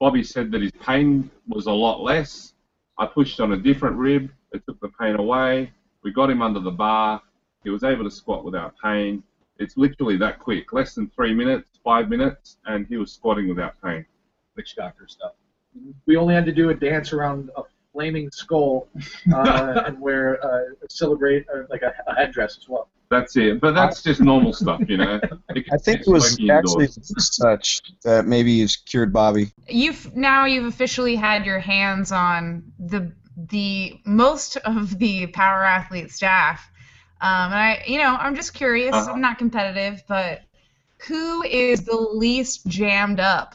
[0.00, 2.52] Bobby said that his pain was a lot less.
[2.98, 4.30] I pushed on a different rib.
[4.52, 5.72] It took the pain away.
[6.02, 7.22] We got him under the bar.
[7.62, 9.22] He was able to squat without pain.
[9.58, 13.80] It's literally that quick, less than three minutes, five minutes, and he was squatting without
[13.82, 14.04] pain.
[14.56, 15.32] Witch doctor stuff.
[16.06, 17.62] We only had to do a dance around a
[17.92, 18.88] flaming skull
[19.32, 22.88] uh, and wear uh, celebrate uh, like a, a headdress as well.
[23.10, 23.60] That's it.
[23.60, 25.20] But that's just normal stuff, you know.
[25.50, 29.52] I think it was actually this touch that maybe has cured Bobby.
[29.68, 36.10] You've now you've officially had your hands on the the most of the power athlete
[36.10, 36.70] staff.
[37.20, 38.94] Um, and I, you know, I'm just curious.
[38.94, 39.12] Uh-huh.
[39.12, 40.42] I'm not competitive, but
[41.06, 43.54] who is the least jammed up?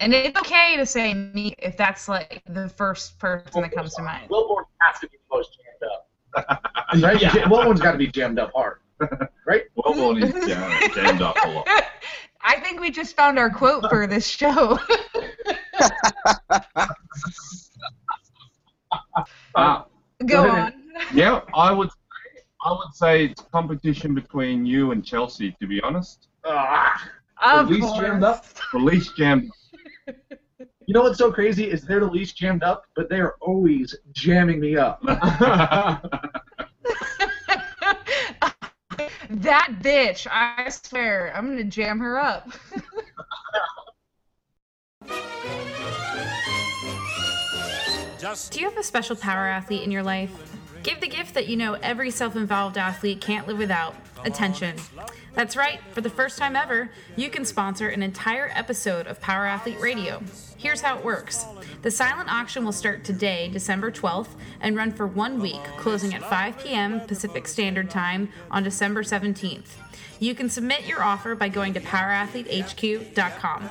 [0.00, 4.02] And it's okay to say me if that's like the first person that comes to
[4.02, 4.30] mind.
[4.30, 6.62] Welbourn has to be the most jammed up.
[7.02, 7.20] right?
[7.20, 7.30] Yeah.
[7.48, 8.78] Welbourn's got to be jammed up hard.
[9.44, 9.64] Right?
[9.76, 11.68] Wilborn is jammed, jammed up a lot.
[12.42, 14.78] I think we just found our quote for this show.
[19.54, 19.82] Uh,
[20.24, 20.74] Go ahead.
[20.74, 20.81] on.
[21.14, 21.90] Yeah, I would.
[22.64, 26.28] I would say it's competition between you and Chelsea, to be honest.
[26.44, 27.10] Ah.
[27.42, 28.00] Of the least course.
[28.00, 28.46] jammed up.
[28.72, 29.50] The least jammed.
[30.86, 33.94] You know what's so crazy is they're the least jammed up, but they are always
[34.12, 35.00] jamming me up.
[39.30, 42.50] that bitch, I swear, I'm gonna jam her up.
[48.50, 50.56] Do you have a special power athlete in your life?
[50.82, 54.76] Give the gift that you know every self involved athlete can't live without attention.
[55.34, 59.46] That's right, for the first time ever, you can sponsor an entire episode of Power
[59.46, 60.22] Athlete Radio.
[60.56, 61.46] Here's how it works
[61.82, 66.22] the silent auction will start today, December 12th, and run for one week, closing at
[66.22, 67.00] 5 p.m.
[67.00, 69.68] Pacific Standard Time on December 17th.
[70.20, 73.70] You can submit your offer by going to powerathletehq.com.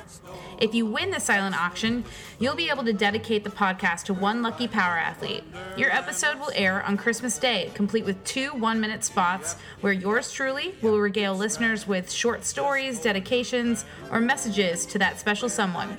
[0.60, 2.04] If you win the silent auction,
[2.40, 5.44] you'll be able to dedicate the podcast to one lucky power athlete.
[5.76, 10.32] Your episode will air on Christmas Day, complete with two one minute spots where yours
[10.32, 15.98] truly will regale listeners with short stories, dedications, or messages to that special someone.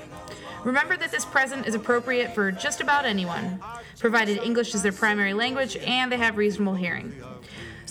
[0.64, 3.60] Remember that this present is appropriate for just about anyone,
[3.98, 7.12] provided English is their primary language and they have reasonable hearing.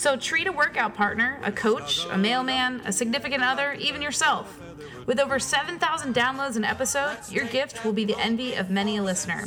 [0.02, 4.60] So treat a workout partner, a coach, a mailman, a significant other, even yourself.
[5.06, 9.02] With over 7,000 downloads an episode, your gift will be the envy of many a
[9.04, 9.44] listener.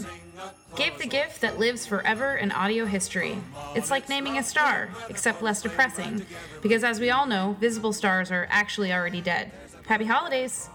[0.78, 3.38] Give the gift that lives forever in audio history.
[3.76, 6.26] It's like naming a star, except less depressing,
[6.62, 9.52] because as we all know, visible stars are actually already dead.
[9.86, 10.70] Happy holidays!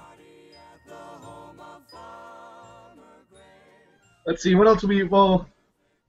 [4.26, 5.48] Let's see, what else we well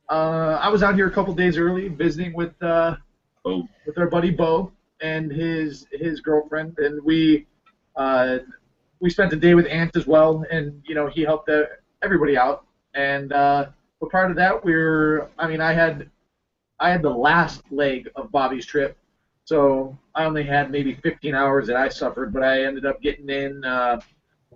[0.10, 2.98] uh, I was out here a couple days early visiting with uh,
[3.44, 7.48] Oh, with our buddy Bo and his his girlfriend, and we
[7.96, 8.40] uh,
[9.00, 11.50] we spent a day with Ant as well, and you know he helped
[12.04, 12.66] everybody out.
[12.94, 13.68] And uh,
[14.00, 16.10] but prior to that, we were I mean I had
[16.80, 18.96] I had the last leg of Bobby's trip,
[19.46, 23.30] so I only had maybe 15 hours that I suffered, but I ended up getting
[23.30, 24.02] in uh,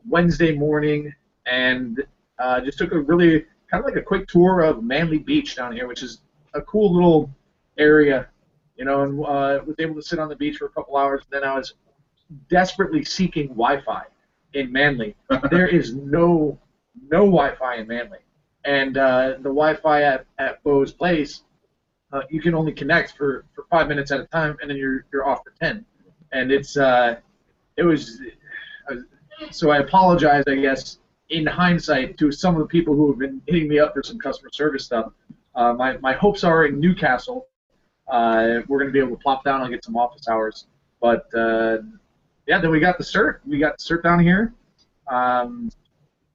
[0.08, 1.12] Wednesday morning
[1.48, 2.04] and
[2.38, 5.74] uh, just took a really kind of like a quick tour of Manly Beach down
[5.74, 6.22] here, which is
[6.54, 7.32] a cool little
[7.78, 8.28] area
[8.78, 11.22] you know, and uh, was able to sit on the beach for a couple hours.
[11.32, 11.74] And Then I was
[12.50, 14.04] desperately seeking Wi-Fi
[14.54, 15.16] in Manly.
[15.52, 16.60] there is no
[17.12, 18.20] no Wi-Fi in Manly,
[18.66, 21.44] and uh, the Wi-Fi at at Bo's place,
[22.14, 25.06] uh, you can only connect for, for five minutes at a time, and then you're
[25.12, 25.86] you're off for ten,
[26.32, 27.18] and it's uh,
[27.78, 28.22] it was.
[28.92, 28.96] uh,
[29.52, 33.42] So I apologize, I guess, in hindsight, to some of the people who have been
[33.48, 35.12] hitting me up for some customer service stuff.
[35.56, 37.48] Uh, my, my hopes are in Newcastle,
[38.08, 40.68] uh, we're going to be able to plop down and get some office hours.
[41.02, 41.78] But uh,
[42.48, 43.40] yeah, then we got the cert.
[43.46, 44.54] We got the cert down here.
[45.08, 45.70] Um,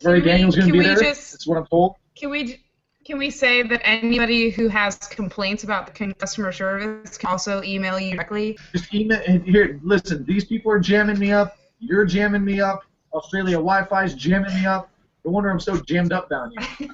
[0.04, 0.96] we- Daniel's going to be there.
[0.96, 1.96] just- That's what I'm told.
[2.16, 2.60] Can we
[3.04, 7.98] can we say that anybody who has complaints about the customer service can also email
[7.98, 8.58] you directly?
[8.72, 9.80] Just email here.
[9.82, 11.56] Listen, these people are jamming me up.
[11.78, 12.84] You're jamming me up.
[13.14, 14.90] Australia Wi-Fi's jamming me up.
[15.24, 16.88] No wonder I'm so jammed up down here.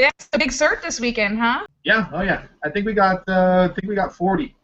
[0.00, 1.66] yeah, it's a big cert this weekend, huh?
[1.84, 2.08] Yeah.
[2.12, 2.44] Oh yeah.
[2.64, 3.22] I think we got.
[3.28, 4.54] Uh, I think we got 40.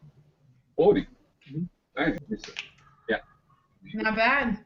[0.75, 1.01] 40.
[1.01, 1.63] Mm-hmm.
[1.97, 2.17] Nice.
[3.95, 4.59] Not bad.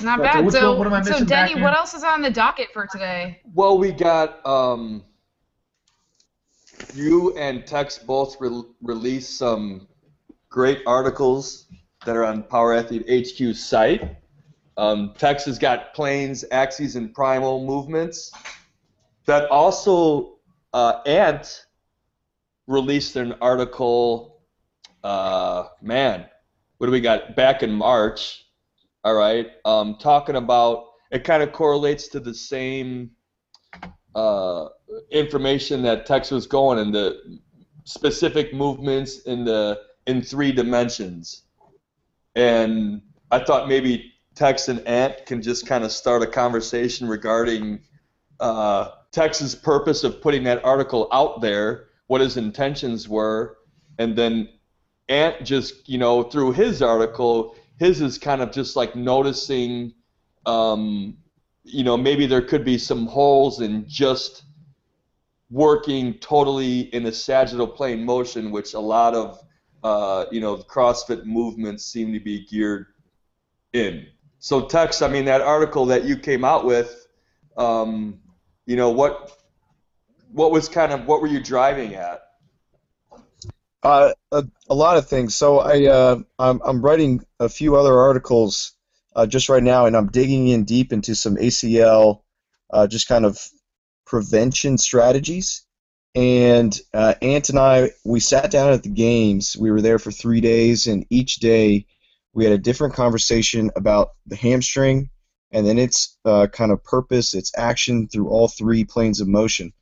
[0.00, 0.44] Not But, bad.
[0.46, 2.68] which so, one- what am I so missing Denny, what else is on the docket
[2.72, 3.40] for today?
[3.52, 5.02] Well, we got um,
[6.94, 9.88] you and Tex both re- released some
[10.50, 11.66] great articles
[12.06, 14.16] that are on Power Athlete HQ's site.
[14.76, 18.30] Um, Tex has got planes, axes, and primal movements.
[19.28, 20.38] That also,
[20.72, 21.66] uh, Ant
[22.66, 24.40] released an article.
[25.04, 26.24] Uh, man,
[26.78, 27.36] what do we got?
[27.36, 28.46] Back in March.
[29.04, 33.10] All right, um, talking about it kind of correlates to the same
[34.14, 34.68] uh,
[35.10, 37.38] information that Tex was going in the
[37.84, 41.42] specific movements in the in three dimensions.
[42.34, 47.80] And I thought maybe Tex and Ant can just kind of start a conversation regarding
[48.40, 53.58] uh, Tex's purpose of putting that article out there, what his intentions were,
[53.98, 54.48] and then
[55.08, 59.94] Ant just, you know, through his article, his is kind of just like noticing,
[60.46, 61.16] um,
[61.64, 64.44] you know, maybe there could be some holes in just
[65.50, 69.42] working totally in a sagittal plane motion, which a lot of,
[69.82, 72.86] uh, you know, CrossFit movements seem to be geared
[73.72, 74.06] in.
[74.40, 77.06] So, Tex, I mean, that article that you came out with,
[77.56, 78.20] um,
[78.68, 79.32] you know, what
[80.30, 82.22] what was kind of what were you driving at?
[83.82, 85.34] Uh, a, a, lot of things.
[85.34, 88.72] So I uh, I'm, I'm writing a few other articles
[89.16, 92.20] uh, just right now, and I'm digging in deep into some ACL,
[92.70, 93.40] uh, just kind of
[94.04, 95.64] prevention strategies.
[96.14, 99.56] And uh, Ant and I, we sat down at the games.
[99.58, 101.86] We were there for three days, and each day
[102.34, 105.08] we had a different conversation about the hamstring
[105.52, 109.72] and then its uh, kind of purpose, its action through all three planes of motion.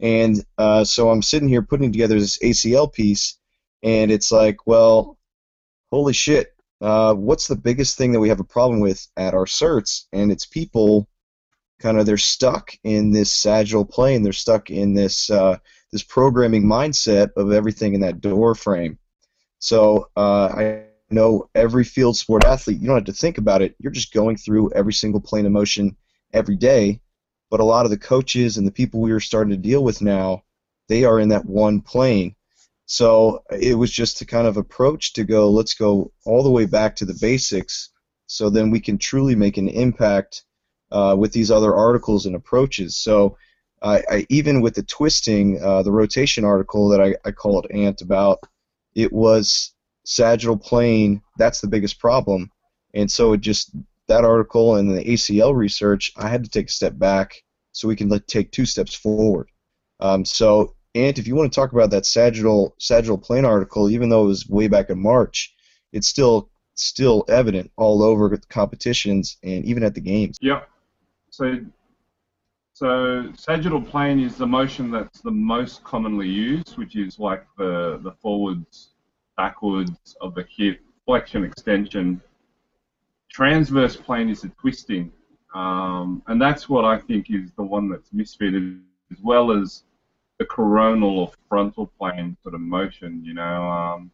[0.00, 3.38] And uh, so I'm sitting here putting together this ACL piece,
[3.82, 5.18] and it's like, well,
[5.90, 9.46] holy shit, uh, what's the biggest thing that we have a problem with at our
[9.46, 10.04] certs?
[10.12, 11.08] And it's people
[11.80, 14.22] kind of they're stuck in this sagittal plane.
[14.22, 15.58] They're stuck in this uh,
[15.92, 18.98] this programming mindset of everything in that door frame.
[19.60, 23.74] So uh, I know every field sport athlete, you don't have to think about it.
[23.78, 25.96] You're just going through every single plane of motion
[26.32, 27.00] every day.
[27.50, 30.02] But a lot of the coaches and the people we are starting to deal with
[30.02, 30.42] now,
[30.88, 32.34] they are in that one plane.
[32.84, 36.66] So it was just to kind of approach to go, let's go all the way
[36.66, 37.90] back to the basics
[38.26, 40.44] so then we can truly make an impact
[40.90, 42.96] uh, with these other articles and approaches.
[42.96, 43.36] So
[43.82, 48.00] I, I even with the twisting, uh, the rotation article that I, I called Ant
[48.02, 48.38] about,
[48.94, 49.72] it was
[50.08, 52.50] sagittal plane, that's the biggest problem.
[52.94, 53.70] And so it just
[54.08, 57.42] that article and the ACL research, I had to take a step back
[57.72, 59.50] so we can let, take two steps forward.
[60.00, 64.08] Um, so, Ant, if you want to talk about that sagittal sagittal plane article, even
[64.08, 65.54] though it was way back in March,
[65.92, 70.38] it's still still evident all over the competitions and even at the games.
[70.40, 70.70] Yep.
[71.30, 71.58] So,
[72.72, 78.00] so sagittal plane is the motion that's the most commonly used, which is like the
[78.02, 78.92] the forwards
[79.38, 82.20] backwards of the hip, flexion, extension.
[83.30, 85.10] Transverse plane is a twisting,
[85.54, 89.84] um, and that's what I think is the one that's misfitted, as well as
[90.38, 93.62] the coronal or frontal plane sort of motion, you know.
[93.70, 94.10] Um,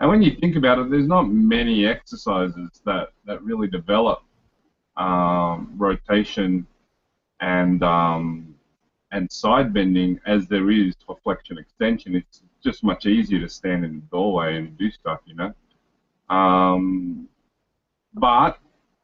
[0.00, 4.22] and when you think about it, there's not many exercises that, that really develop
[4.96, 6.66] um, rotation
[7.40, 8.54] and um,
[9.12, 12.14] and side bending as there is for flexion extension.
[12.14, 15.54] It's just much easier to stand in the doorway and do stuff, you know.
[16.34, 17.28] Um,
[18.14, 18.58] but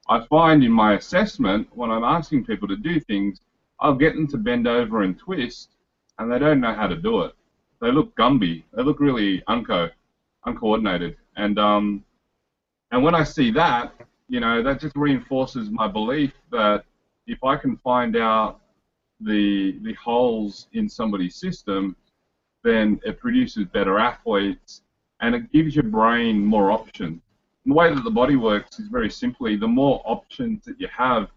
[0.09, 3.41] I find in my assessment when I'm asking people to do things,
[3.81, 5.71] I'll get them to bend over and twist,
[6.19, 7.35] and they don't know how to do it.
[7.81, 8.65] They look gumby.
[8.73, 9.91] They look really unco,
[10.47, 12.05] uncoordinated, and um,
[12.91, 13.95] and when I see that,
[14.29, 16.85] you know, that just reinforces my belief that
[17.27, 18.61] if I can find out
[19.21, 21.97] the the holes in somebody's system,
[22.65, 24.83] then it produces better athletes
[25.21, 27.21] and it gives your brain more options.
[27.65, 30.89] And the way that the body works is very simply the more options that you
[30.89, 31.31] have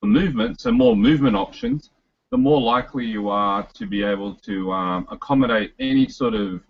[0.00, 1.90] for movement, so more movement options,
[2.30, 6.62] the more likely you are to be able to um, accommodate any sort of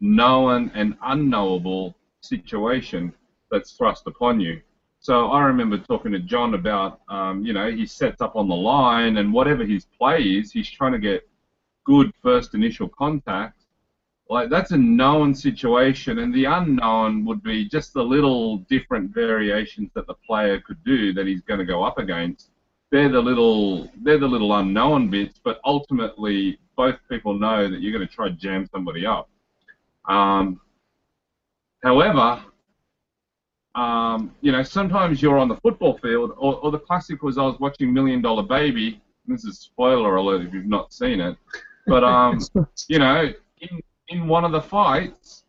[0.00, 3.12] known and unknowable situation
[3.50, 4.60] that's thrust upon you.
[5.00, 8.54] So I remember talking to John about, um, you know, he sets up on the
[8.54, 11.28] line and whatever his play is, he's trying to get
[11.84, 13.62] good first initial contact,
[14.28, 19.90] like that's a known situation, and the unknown would be just the little different variations
[19.94, 22.50] that the player could do that he's going to go up against.
[22.90, 27.92] They're the little they're the little unknown bits, but ultimately both people know that you're
[27.92, 29.28] going to try to jam somebody up.
[30.08, 30.60] Um,
[31.82, 32.42] however,
[33.74, 37.42] um, you know, sometimes you're on the football field, or, or the classic was I
[37.42, 39.00] was watching Million Dollar Baby.
[39.26, 41.36] This is spoiler alert if you've not seen it.
[41.86, 42.40] But um,
[42.88, 45.44] you know, in in one of the fights,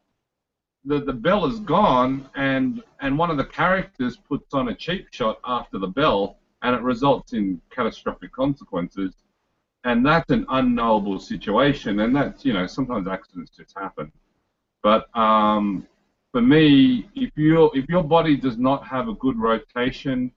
[0.86, 5.08] the the bell is gone, and and one of the characters puts on a cheap
[5.12, 9.14] shot after the bell, and it results in catastrophic consequences.
[9.86, 14.12] And that's an unknowable situation, and that's you know sometimes accidents just happen.
[14.82, 15.88] But um,
[16.32, 20.32] for me, if your if your body does not have a good rotation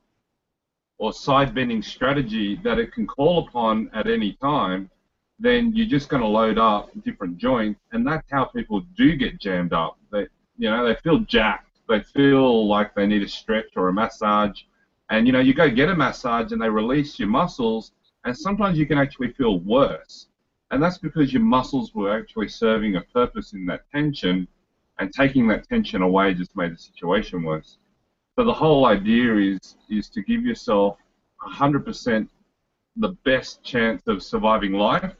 [0.98, 4.90] or side bending strategy that it can call upon at any time,
[5.38, 9.38] then you're just going to load up different joints, and that's how people do get
[9.38, 9.98] jammed up.
[10.10, 10.26] They,
[10.56, 11.78] you know, they feel jacked.
[11.88, 14.62] They feel like they need a stretch or a massage,
[15.10, 17.92] And you know, you go get a massage and they release your muscles,
[18.24, 20.26] and sometimes you can actually feel worse.
[20.70, 24.48] And that's because your muscles were actually serving a purpose in that tension,
[24.98, 27.76] and taking that tension away just made the situation worse.
[28.36, 30.96] So the whole idea is is to give yourself
[31.42, 32.26] 100%
[32.96, 35.14] the best chance of surviving life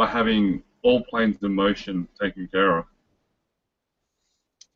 [0.00, 2.86] by having all planes of motion taken care of.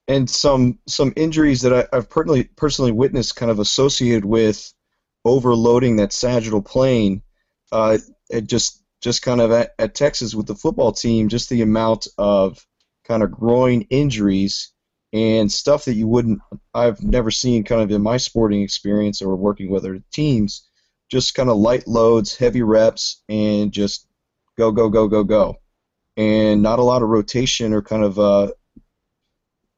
[0.06, 4.70] And some some injuries that I, have personally personally witnessed, kind of associated with
[5.24, 7.22] overloading that sagittal plane,
[7.72, 7.96] uh,
[8.28, 12.06] it just just kind of at, at Texas with the football team, just the amount
[12.18, 12.62] of
[13.04, 14.72] kind of groin injuries
[15.14, 16.40] and stuff that you wouldn't
[16.74, 20.68] I've never seen kind of in my sporting experience or working with other teams
[21.10, 24.06] just kind of light loads, heavy reps, and just
[24.56, 25.56] go, go, go, go, go.
[26.16, 28.52] And not a lot of rotation or kind of uh,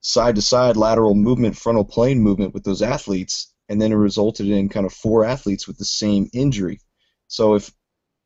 [0.00, 3.52] side to side lateral movement, frontal plane movement with those athletes.
[3.68, 6.80] And then it resulted in kind of four athletes with the same injury.
[7.28, 7.72] So if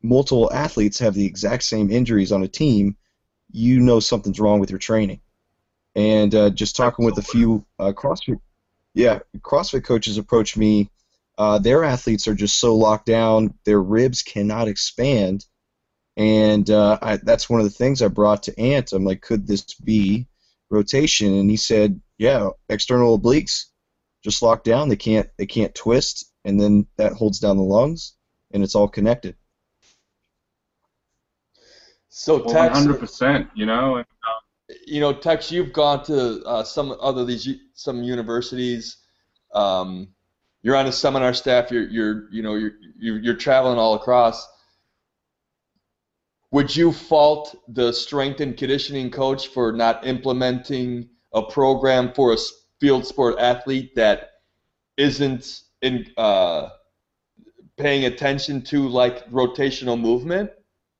[0.03, 2.97] multiple athletes have the exact same injuries on a team,
[3.51, 5.21] you know something's wrong with your training.
[5.95, 8.39] And uh, just talking with a few uh, CrossFit,
[8.93, 10.89] yeah, CrossFit coaches approached me
[11.41, 15.45] uh, their athletes are just so locked down, their ribs cannot expand.
[16.17, 18.91] And uh, I, that's one of the things I brought to Ant.
[18.93, 20.27] I'm like, could this be
[20.69, 21.33] rotation?
[21.33, 23.65] And he said, yeah, external obliques
[24.23, 24.89] just locked down.
[24.89, 28.13] They can't they can't twist, and then that holds down the lungs,
[28.51, 29.35] and it's all connected.
[32.09, 33.95] So Tex, 100%, you know.
[33.95, 38.97] And, uh, you know, Tex, you've gone to uh, some other these some universities.
[39.53, 40.09] Um,
[40.61, 41.71] you're on a seminar staff.
[41.71, 44.47] You're you're you know you're you're traveling all across.
[46.51, 52.37] Would you fault the strength and conditioning coach for not implementing a program for a
[52.79, 54.31] field sport athlete that
[54.97, 56.69] isn't in uh,
[57.77, 60.51] paying attention to like rotational movement?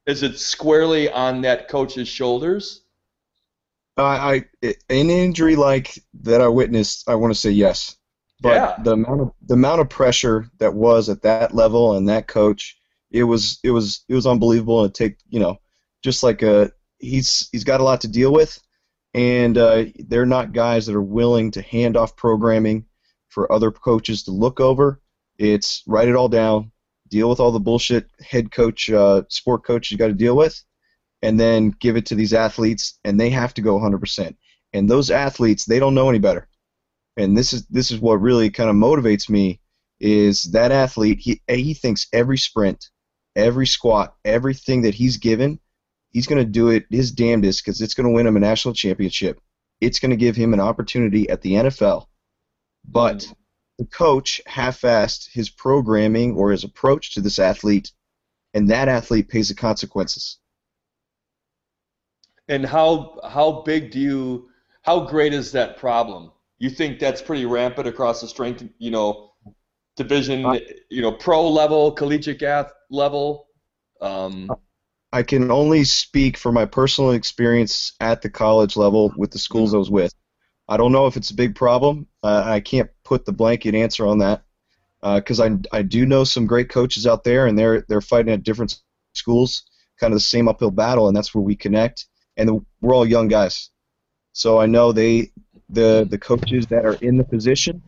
[0.05, 2.81] Is it squarely on that coach's shoulders?
[3.97, 7.97] I, I an injury like that I witnessed, I want to say yes.
[8.39, 8.75] But yeah.
[8.83, 12.80] the amount of the amount of pressure that was at that level and that coach,
[13.11, 14.83] it was it was it was unbelievable.
[14.83, 15.57] And take you know,
[16.03, 18.59] just like a he's he's got a lot to deal with,
[19.13, 22.85] and uh, they're not guys that are willing to hand off programming
[23.29, 25.01] for other coaches to look over.
[25.37, 26.71] It's write it all down,
[27.09, 30.63] deal with all the bullshit head coach, uh, sport coach you got to deal with,
[31.21, 34.35] and then give it to these athletes, and they have to go 100%.
[34.73, 36.47] And those athletes, they don't know any better
[37.17, 39.59] and this is this is what really kind of motivates me
[39.99, 42.89] is that athlete he he thinks every sprint,
[43.35, 45.59] every squat, everything that he's given,
[46.09, 48.73] he's going to do it his damnedest because it's going to win him a national
[48.73, 49.39] championship.
[49.79, 52.07] It's going to give him an opportunity at the NFL.
[52.87, 53.33] But mm-hmm.
[53.79, 57.91] the coach half-assed his programming or his approach to this athlete,
[58.53, 60.37] and that athlete pays the consequences.
[62.47, 64.49] And how how big do you
[64.81, 66.31] how great is that problem?
[66.61, 69.30] you think that's pretty rampant across the strength, you know,
[70.03, 73.47] division, uh, you know, pro level, collegiate ath level?
[74.01, 74.49] Um,
[75.13, 79.73] I can only speak for my personal experience at the college level with the schools
[79.73, 80.13] I was with.
[80.67, 82.07] I don't know if it's a big problem.
[82.23, 84.43] Uh, I can't put the blanket answer on that
[85.01, 88.33] because uh, I, I do know some great coaches out there, and they're they're fighting
[88.33, 88.79] at different
[89.13, 89.63] schools,
[89.99, 92.05] kind of the same uphill battle, and that's where we connect.
[92.37, 93.69] And the, we're all young guys,
[94.31, 95.31] so I know they
[95.69, 97.81] the the coaches that are in the position,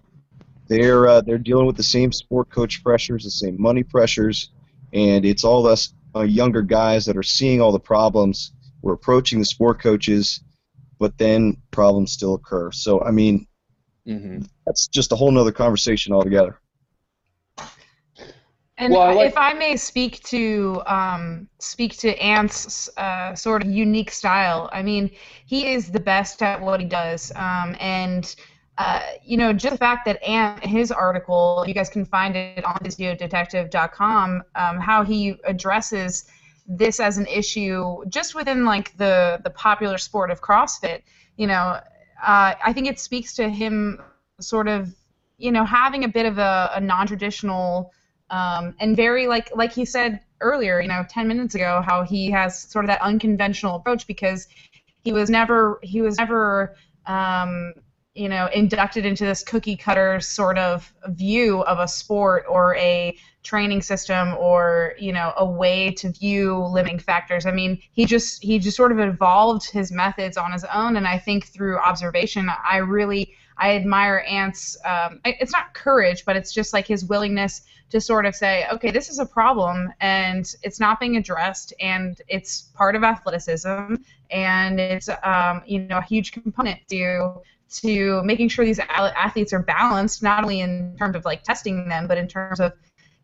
[0.74, 4.50] they're uh, they're dealing with the same sport coach pressures, the same money pressures,
[4.92, 8.54] and it's all us uh, younger guys that are seeing all the problems.
[8.82, 10.42] We're approaching the sport coaches,
[11.00, 12.72] but then problems still occur.
[12.72, 13.46] So I mean,
[14.08, 14.42] mm-hmm.
[14.66, 16.60] that's just a whole nother conversation altogether.
[18.80, 23.62] And well, I like- if I may speak to um, speak to Ant's uh, sort
[23.62, 25.12] of unique style, I mean,
[25.46, 28.36] he is the best at what he does, um, and
[28.78, 32.66] uh, you know, just the fact that Ant, his article, you guys can find it
[32.66, 36.26] on physiodetective.com, um, how he addresses
[36.68, 41.02] this as an issue just within like the the popular sport of CrossFit.
[41.38, 41.80] You know,
[42.26, 44.02] uh, I think it speaks to him
[44.40, 44.96] sort of,
[45.38, 47.92] you know, having a bit of a, a non-traditional
[48.32, 52.32] um, and very like like he said earlier, you know, 10 minutes ago, how he
[52.32, 54.48] has sort of that unconventional approach because
[55.04, 57.74] he was never he was never um,
[58.16, 63.18] you know inducted into this cookie cutter sort of view of a sport or a
[63.42, 68.42] training system or you know a way to view limiting factors i mean he just
[68.44, 72.50] he just sort of evolved his methods on his own and i think through observation
[72.70, 74.78] i really I admire Ant's.
[74.86, 77.62] Um, it's not courage, but it's just like his willingness
[77.92, 82.20] to sort of say, okay, this is a problem and it's not being addressed, and
[82.28, 83.96] it's part of athleticism,
[84.32, 87.42] and it's um, you know a huge component to
[87.82, 92.08] to making sure these athletes are balanced, not only in terms of like testing them,
[92.08, 92.74] but in terms of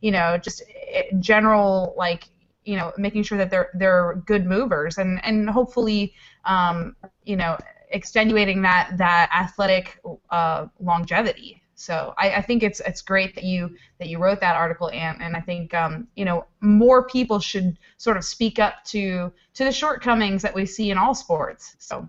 [0.02, 2.26] you know just eh, general like
[2.66, 6.14] you know making sure that they're they're good movers and and hopefully
[6.46, 6.96] um,
[7.26, 7.58] you know
[7.92, 11.62] extenuating that that athletic uh, longevity.
[11.76, 15.22] So I, I, think it's it's great that you that you wrote that article, and
[15.22, 19.64] and I think um, you know more people should sort of speak up to to
[19.64, 21.76] the shortcomings that we see in all sports.
[21.80, 22.08] So.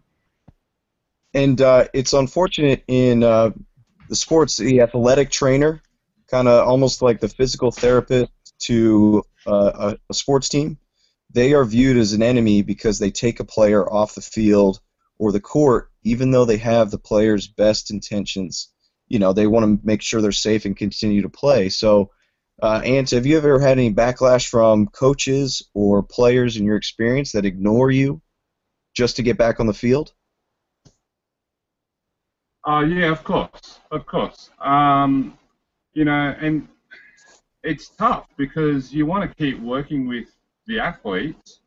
[1.35, 3.51] And uh, it's unfortunate in uh,
[4.09, 5.83] the sports, the athletic trainer,
[6.31, 10.79] kind of almost like the physical therapist to uh, a, a sports team.
[11.33, 14.81] They are viewed as an enemy because they take a player off the field
[15.19, 18.73] or the court, even though they have the player's best intentions.
[19.09, 21.69] You know, they want to make sure they're safe and continue to play.
[21.69, 22.11] So,
[22.61, 27.33] uh, Ant, have you ever had any backlash from coaches or players in your experience
[27.33, 28.21] that ignore you
[28.95, 30.13] just to get back on the field?
[32.71, 34.51] Uh, yeah, of course, of course.
[34.61, 35.37] Um,
[35.95, 36.69] you know, and
[37.65, 40.29] it's tough because you want to keep working with
[40.69, 41.59] the athletes,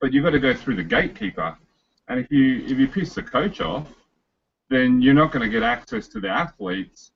[0.00, 1.58] but you've got to go through the gatekeeper.
[2.06, 3.88] And if you if you piss the coach off,
[4.70, 7.10] then you're not going to get access to the athletes.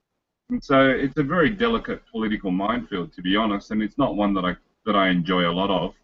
[0.48, 4.34] And so it's a very delicate political minefield, to be honest, and it's not one
[4.34, 4.56] that I
[4.86, 5.94] that I enjoy a lot of.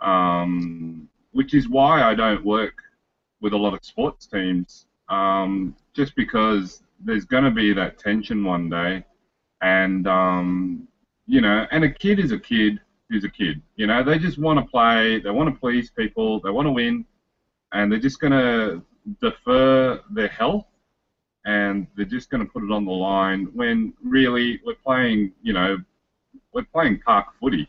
[0.00, 2.74] Um, which is why I don't work
[3.40, 8.44] with a lot of sports teams, um, just because there's going to be that tension
[8.44, 9.04] one day,
[9.60, 10.88] and um,
[11.26, 13.60] you know, and a kid is a kid who's a kid.
[13.76, 16.70] You know, they just want to play, they want to please people, they want to
[16.70, 17.04] win,
[17.72, 18.82] and they're just going to
[19.20, 20.64] defer their health
[21.44, 25.52] and they're just going to put it on the line when really we're playing, you
[25.52, 25.76] know,
[26.52, 27.68] we're playing park footy.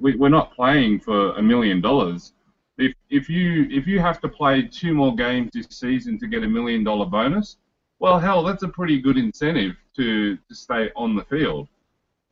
[0.00, 2.32] We're not playing for a million dollars.
[2.78, 6.42] If if you if you have to play two more games this season to get
[6.42, 7.56] a million dollar bonus,
[8.00, 11.68] well, hell, that's a pretty good incentive to to stay on the field.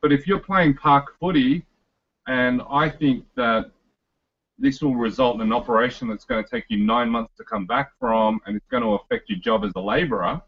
[0.01, 1.65] But if you're playing park footy,
[2.27, 3.71] and I think that
[4.59, 7.65] this will result in an operation that's going to take you nine months to come
[7.65, 10.41] back from, and it's going to affect your job as a labourer.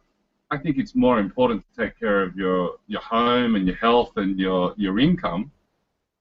[0.52, 4.12] I think it's more important to take care of your, your home and your health
[4.18, 5.52] and your, your income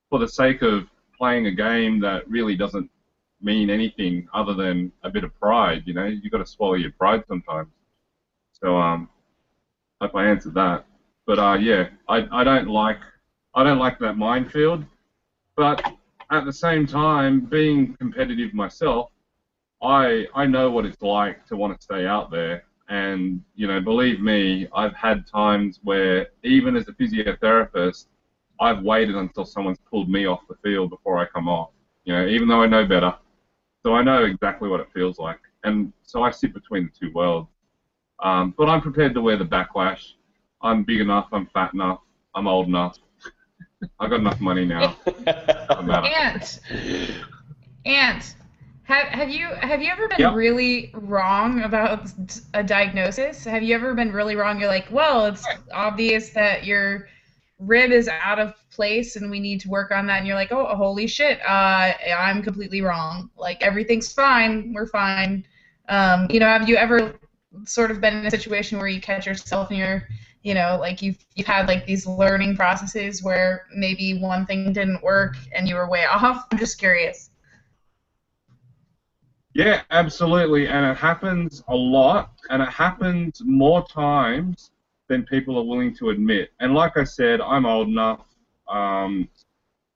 [0.08, 2.90] for the sake of playing a game that really doesn't
[3.44, 5.82] mean anything other than a bit of pride.
[5.86, 7.68] You know, you've got to swallow your pride sometimes.
[8.52, 9.08] So, um,
[10.00, 10.86] hope I answered that.
[11.26, 12.98] But uh, yeah, I, I don't like
[13.54, 14.84] I don't like that minefield.
[15.56, 15.84] But
[16.30, 19.10] at the same time, being competitive myself,
[19.82, 22.64] I I know what it's like to want to stay out there.
[22.88, 28.06] And you know, believe me, I've had times where even as a physiotherapist,
[28.60, 31.70] I've waited until someone's pulled me off the field before I come off.
[32.04, 33.14] You know, even though I know better,
[33.84, 35.40] so I know exactly what it feels like.
[35.62, 37.48] And so I sit between the two worlds.
[38.22, 40.12] Um, but I'm prepared to wear the backlash.
[40.62, 41.28] I'm big enough.
[41.32, 42.00] I'm fat enough.
[42.34, 42.96] I'm old enough.
[44.00, 44.96] I've got enough money now.
[45.26, 46.60] Ant,
[47.84, 48.36] Ant,
[48.84, 50.34] have have you have you ever been yep.
[50.34, 52.10] really wrong about
[52.54, 53.44] a diagnosis?
[53.44, 54.58] Have you ever been really wrong?
[54.58, 57.08] You're like, well, it's obvious that your
[57.58, 60.18] rib is out of place and we need to work on that.
[60.18, 63.30] And you're like, oh, holy shit, uh, I'm completely wrong.
[63.36, 65.46] Like everything's fine, we're fine.
[65.88, 67.14] Um, you know, have you ever
[67.64, 70.08] sort of been in a situation where you catch yourself and you're
[70.44, 75.02] you know like you've you've had like these learning processes where maybe one thing didn't
[75.02, 77.30] work and you were way off i'm just curious
[79.54, 84.70] yeah absolutely and it happens a lot and it happens more times
[85.08, 88.26] than people are willing to admit and like i said i'm old enough
[88.68, 89.28] um,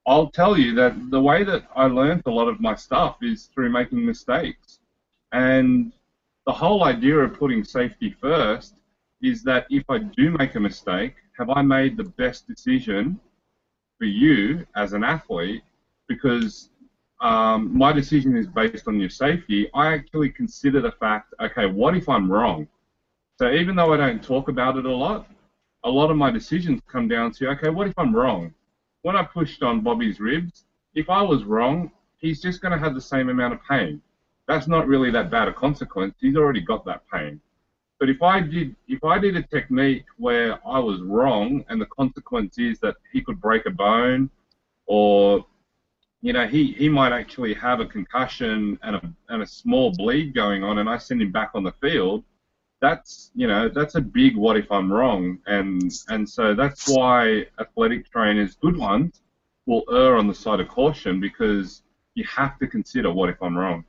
[0.07, 3.51] i'll tell you that the way that i learned a lot of my stuff is
[3.55, 4.81] through making mistakes
[5.33, 5.93] and
[6.47, 8.77] the whole idea of putting safety first
[9.21, 13.21] is that if I do make a mistake, have I made the best decision
[13.99, 15.63] for you as an athlete?
[16.09, 16.71] Because
[17.21, 19.69] um, my decision is based on your safety.
[19.75, 22.67] I actually consider the fact, okay, what if I'm wrong?
[23.39, 25.29] So even though I don't talk about it a lot,
[25.85, 28.55] a lot of my decisions come down to, okay, what if I'm wrong?
[29.03, 32.95] When I pushed on Bobby's ribs, if I was wrong, he's just going to have
[32.95, 34.03] the same amount of pain.
[34.47, 36.15] That's not really that bad a consequence.
[36.21, 37.41] He's already got that pain.
[38.01, 41.87] But if I did if I did a technique where I was wrong and the
[41.87, 44.31] consequence is that he could break a bone
[44.87, 45.45] or
[46.21, 50.35] you know, he, he might actually have a concussion and a, and a small bleed
[50.35, 52.25] going on, and I send him back on the field.
[52.81, 57.47] That's you know that's a big what if I'm wrong, and and so that's why
[57.59, 59.21] athletic trainers, good ones,
[59.67, 61.83] will err on the side of caution because
[62.15, 63.85] you have to consider what if I'm wrong.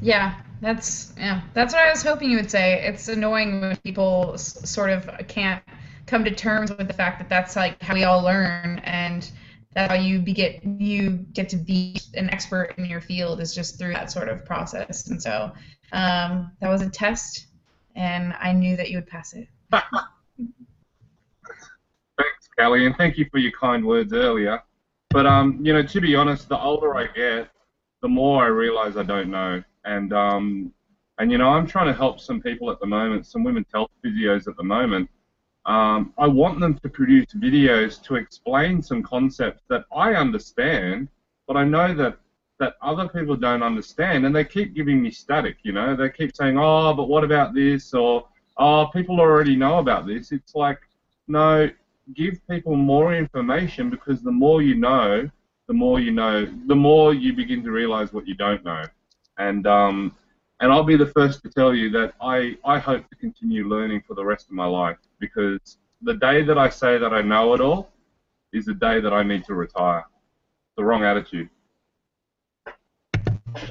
[0.00, 2.84] Yeah, that's yeah, that's what I was hoping you would say.
[2.86, 5.62] It's annoying when people sort of can't
[6.06, 9.30] come to terms with the fact that that's like how we all learn and
[9.74, 13.78] that's how you get you get to be an expert in your field is just
[13.78, 15.08] through that sort of process.
[15.08, 15.52] And so
[15.92, 17.46] um, that was a test,
[17.94, 19.48] and I knew that you would pass it.
[22.16, 24.62] Thanks, Kelly, and thank you for your kind words earlier.
[25.10, 27.48] But um, you know, to be honest, the older I get,
[28.02, 30.72] the more I realize I don't know, and um,
[31.18, 33.90] and you know, I'm trying to help some people at the moment, some women's health
[34.04, 35.08] physios at the moment.
[35.66, 41.08] Um, I want them to produce videos to explain some concepts that I understand,
[41.46, 42.18] but I know that
[42.60, 45.56] that other people don't understand, and they keep giving me static.
[45.62, 49.78] You know, they keep saying, "Oh, but what about this?" or "Oh, people already know
[49.78, 50.80] about this." It's like,
[51.28, 51.68] no,
[52.14, 55.28] give people more information because the more you know,
[55.66, 58.84] the more you know, the more you begin to realize what you don't know.
[59.38, 60.14] And um,
[60.60, 64.02] and I'll be the first to tell you that I, I hope to continue learning
[64.06, 67.54] for the rest of my life because the day that I say that I know
[67.54, 67.90] it all
[68.52, 70.04] is the day that I need to retire.
[70.76, 71.48] The wrong attitude.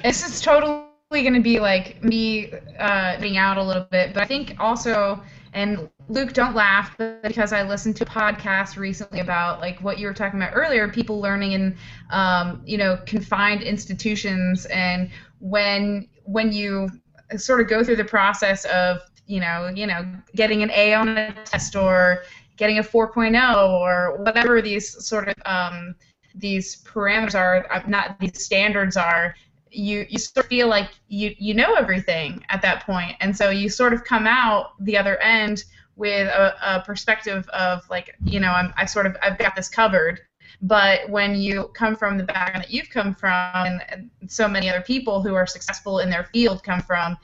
[0.03, 4.23] This is totally going to be like me uh, being out a little bit, but
[4.23, 5.21] I think also,
[5.53, 10.07] and Luke, don't laugh, because I listened to a podcast recently about like what you
[10.07, 11.77] were talking about earlier, people learning in,
[12.11, 15.09] um, you know, confined institutions, and
[15.39, 16.89] when when you
[17.37, 20.05] sort of go through the process of, you know, you know,
[20.35, 22.23] getting an A on a test or
[22.57, 25.95] getting a 4.0 or whatever these sort of um,
[26.35, 29.35] these parameters are, uh, not these standards are,
[29.73, 33.49] you you sort of feel like you you know everything at that point, and so
[33.49, 35.63] you sort of come out the other end
[35.95, 39.69] with a, a perspective of like you know I'm I sort of I've got this
[39.69, 40.21] covered.
[40.61, 44.81] But when you come from the background that you've come from, and, so many other
[44.81, 47.17] people who are successful in their field come from,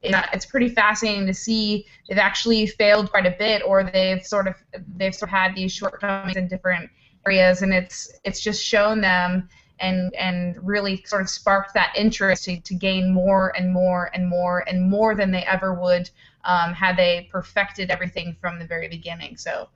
[0.00, 4.54] it's pretty fascinating to see they've actually failed quite a bit, or they've sort of
[4.96, 6.88] they've sort of had these shortcomings in different
[7.26, 9.48] areas, and it's it's just shown them
[9.80, 14.28] and and really sort of sparked that interest to, to gain more and more and
[14.28, 16.08] more and more than they ever would
[16.44, 19.36] um, had they perfected everything from the very beginning.
[19.36, 19.68] So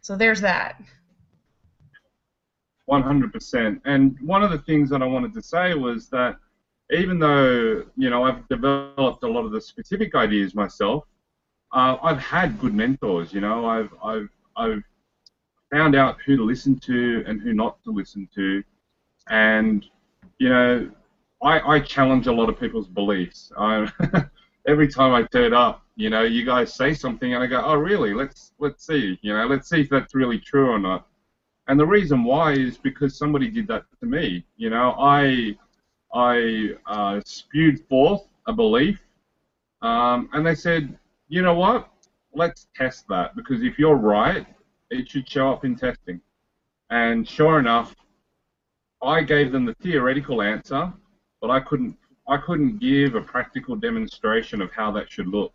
[0.00, 0.80] so there's that.
[2.88, 3.80] 100%.
[3.84, 6.38] And one of the things that I wanted to say was that
[6.90, 11.04] even though you know I've developed a lot of the specific ideas myself,
[11.72, 13.32] uh, I've had good mentors.
[13.32, 14.82] You know, I've I've I've
[15.70, 18.64] found out who to listen to and who not to listen to,
[19.30, 19.84] and
[20.38, 20.90] you know,
[21.42, 23.52] I, I challenge a lot of people's beliefs.
[23.56, 23.90] I,
[24.68, 27.74] every time I turn up, you know, you guys say something, and I go, "Oh,
[27.74, 28.14] really?
[28.14, 29.18] Let's let's see.
[29.22, 31.06] You know, let's see if that's really true or not."
[31.66, 34.44] And the reason why is because somebody did that to me.
[34.56, 35.56] You know, I
[36.14, 39.00] I uh, spewed forth a belief,
[39.82, 40.96] um, and they said,
[41.28, 41.88] "You know what?
[42.32, 44.46] Let's test that because if you're right,
[44.90, 46.20] it should show up in testing."
[46.90, 47.94] And sure enough,
[49.02, 50.92] I gave them the theoretical answer,
[51.40, 51.96] but I couldn't
[52.28, 55.54] I couldn't give a practical demonstration of how that should look.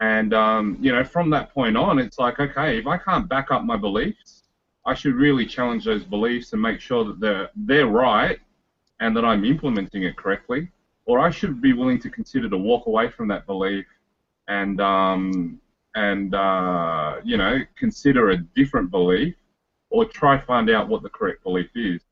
[0.00, 3.50] And um, you know, from that point on, it's like, okay, if I can't back
[3.50, 4.42] up my beliefs,
[4.84, 8.38] I should really challenge those beliefs and make sure that they're they're right
[9.00, 10.68] and that I'm implementing it correctly,
[11.06, 13.86] or I should be willing to consider to walk away from that belief
[14.48, 15.60] and um,
[15.94, 19.36] and uh, you know consider a different belief,
[19.90, 22.02] or try find out what the correct belief is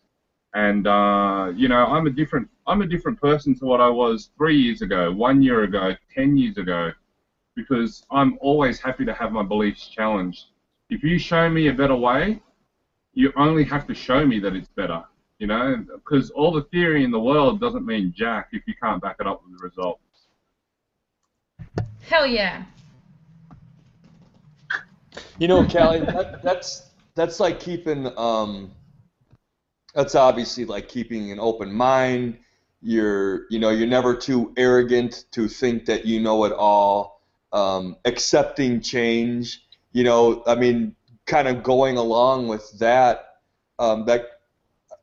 [0.55, 4.31] and uh, you know I'm a different I'm a different person to what I was
[4.37, 6.93] three years ago, one year ago, ten years ago,
[7.57, 10.47] because I'm always happy to have my beliefs challenged.
[10.91, 12.43] If you show me a better way,
[13.15, 15.03] you only have to show me that it's better,
[15.39, 19.03] you know, because all the theory in the world doesn't mean jack if you can't
[19.03, 20.01] back it up with the results.
[22.09, 22.65] Hell yeah.
[25.39, 28.71] You know, Callie, that, that's that's like keeping um,
[29.95, 32.39] that's obviously like keeping an open mind.
[32.81, 37.21] You're, you know, you're never too arrogant to think that you know it all.
[37.53, 39.65] Um, accepting change.
[39.93, 43.37] You know, I mean, kind of going along with that.
[43.79, 44.27] Um, that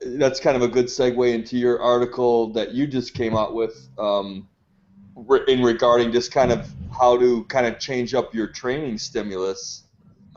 [0.01, 3.89] that's kind of a good segue into your article that you just came out with
[3.97, 4.47] um,
[5.47, 9.83] in regarding just kind of how to kind of change up your training stimulus.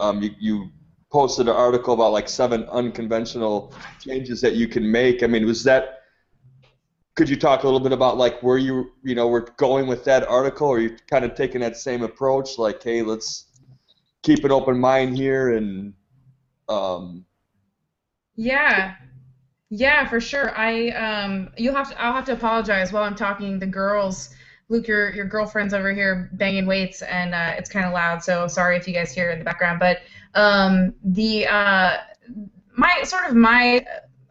[0.00, 0.70] Um, you, you
[1.12, 5.22] posted an article about like seven unconventional changes that you can make.
[5.22, 6.00] I mean, was that
[7.14, 10.04] could you talk a little bit about like where you you know were going with
[10.04, 13.46] that article, or you kind of taking that same approach, like, hey, let's
[14.22, 15.92] keep an open mind here and
[16.68, 17.26] um,
[18.36, 18.94] yeah.
[19.68, 20.56] Yeah for sure.
[20.56, 23.58] I um you'll have to i'll have to apologize while i'm talking.
[23.58, 24.30] The girls
[24.68, 28.46] luke your your girlfriend's over here banging weights and uh, it's kind of loud so
[28.46, 29.98] sorry if you guys hear in the background but
[30.34, 31.98] um the uh
[32.76, 33.84] my sort of my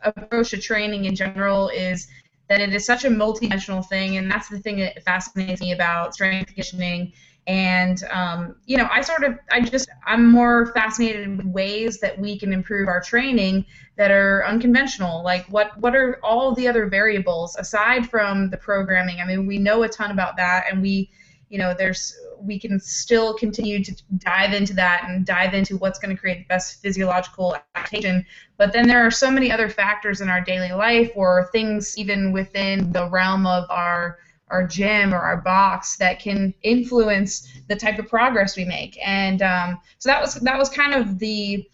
[0.03, 2.07] approach to training in general is
[2.49, 6.13] that it is such a multidimensional thing and that's the thing that fascinates me about
[6.13, 7.13] strength conditioning.
[7.47, 12.19] And um, you know i sort of i just i'm more fascinated with ways that
[12.19, 15.23] we can improve our training that are unconventional.
[15.23, 19.21] Like what what are all the other variables aside from the programming?
[19.21, 21.09] I mean we know a ton about that and we
[21.49, 25.99] you know there's we can still continue to dive into that and dive into what's
[25.99, 28.25] going to create the best physiological adaptation
[28.57, 32.31] but then there are so many other factors in our daily life or things even
[32.31, 34.17] within the realm of our
[34.51, 38.97] our gym or our box that can influence the type of progress we make.
[39.03, 41.67] And um, so that was that was kind of the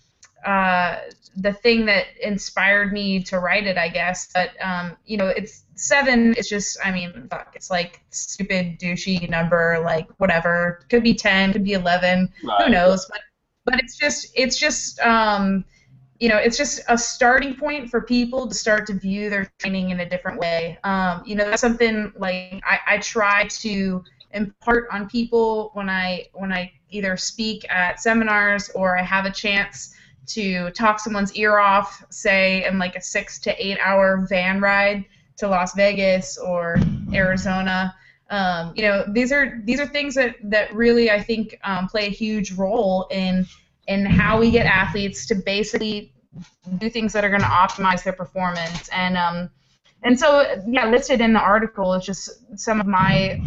[0.46, 0.98] uh,
[1.38, 4.30] the thing that inspired me to write it, I guess.
[4.34, 6.34] But um, you know, it's seven.
[6.38, 9.80] It's just, I mean, fuck, it's like stupid, douchey number.
[9.84, 12.30] Like whatever, could be ten, could be eleven.
[12.44, 12.66] Right.
[12.66, 13.06] Who knows?
[13.06, 13.22] But
[13.66, 15.64] but it's just it's just um,
[16.20, 19.92] you know, it's just a starting point for people to start to view their training
[19.92, 20.80] in a different way.
[20.84, 26.28] Um, you know, that's something like I, I try to impart on people when I
[26.34, 29.94] when I either speak at seminars or I have a chance
[30.28, 35.06] to talk someone's ear off, say in like a six to eight hour van ride
[35.38, 36.78] to Las Vegas or
[37.14, 37.96] Arizona.
[38.30, 42.08] Um, you know, these are these are things that that really I think um, play
[42.08, 43.46] a huge role in
[43.88, 46.14] in how we get athletes to basically
[46.78, 48.90] do things that are going to optimize their performance.
[48.90, 49.50] And um,
[50.04, 53.42] and so yeah, listed in the article is just some of my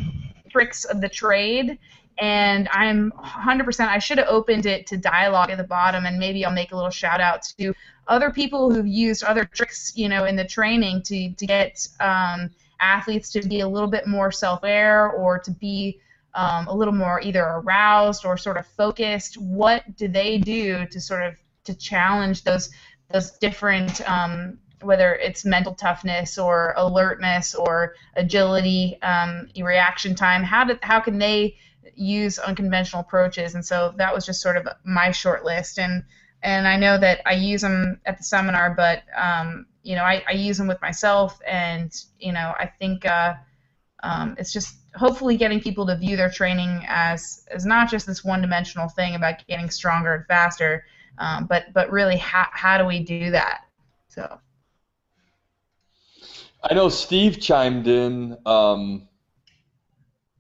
[0.51, 1.79] tricks of the trade.
[2.21, 3.89] And I'm 100%.
[3.89, 6.77] I should have opened it to dialogue at the bottom, and maybe I'll make a
[6.77, 7.75] little shout out to
[8.09, 12.51] other people who've used other tricks, you know, in the training to to get um,
[12.81, 16.01] athletes to be a little bit more self-aware or to be
[16.35, 19.39] um, a little more either aroused or sort of focused.
[19.39, 22.71] What do they do to sort of to challenge those
[23.09, 30.43] those different um, whether it's mental toughness or alertness or agility, um, reaction time.
[30.43, 31.57] How did how can they
[32.01, 33.55] use unconventional approaches?
[33.55, 35.79] And so that was just sort of my short list.
[35.79, 36.03] And
[36.43, 40.23] and I know that I use them at the seminar, but um, you know I,
[40.27, 43.35] I use them with myself, and you know I think uh,
[44.03, 48.25] um, it's just hopefully getting people to view their training as as not just this
[48.25, 50.85] one-dimensional thing about getting stronger and faster,
[51.19, 53.67] um, but but really how how do we do that?
[54.09, 54.41] So.
[56.63, 58.37] I know Steve chimed in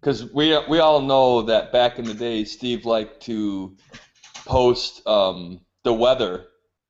[0.00, 3.76] because we we all know that back in the day, Steve liked to
[4.46, 6.46] post um, the weather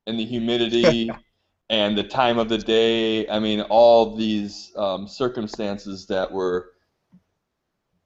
[0.06, 1.10] and the humidity
[1.70, 3.28] and the time of the day.
[3.28, 6.72] I mean, all these um, circumstances that were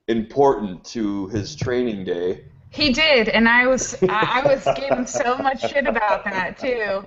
[0.09, 2.45] important to his training day.
[2.71, 7.07] He did, and I was I was getting so much shit about that too.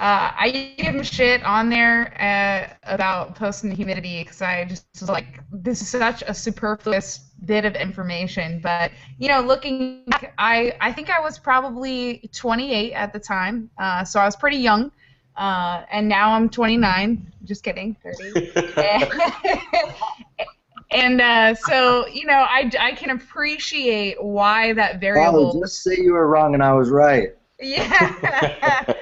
[0.00, 4.86] Uh, I gave him shit on there uh, about posting the humidity because I just
[5.00, 8.60] was like, this is such a superfluous bit of information.
[8.60, 13.70] But you know, looking back, I I think I was probably 28 at the time,
[13.78, 14.90] uh, so I was pretty young.
[15.36, 17.32] Uh, and now I'm 29.
[17.44, 18.50] Just kidding, 30.
[20.90, 25.96] and uh, so you know I, I can appreciate why that variable wow, just say
[25.96, 28.92] you were wrong and i was right yeah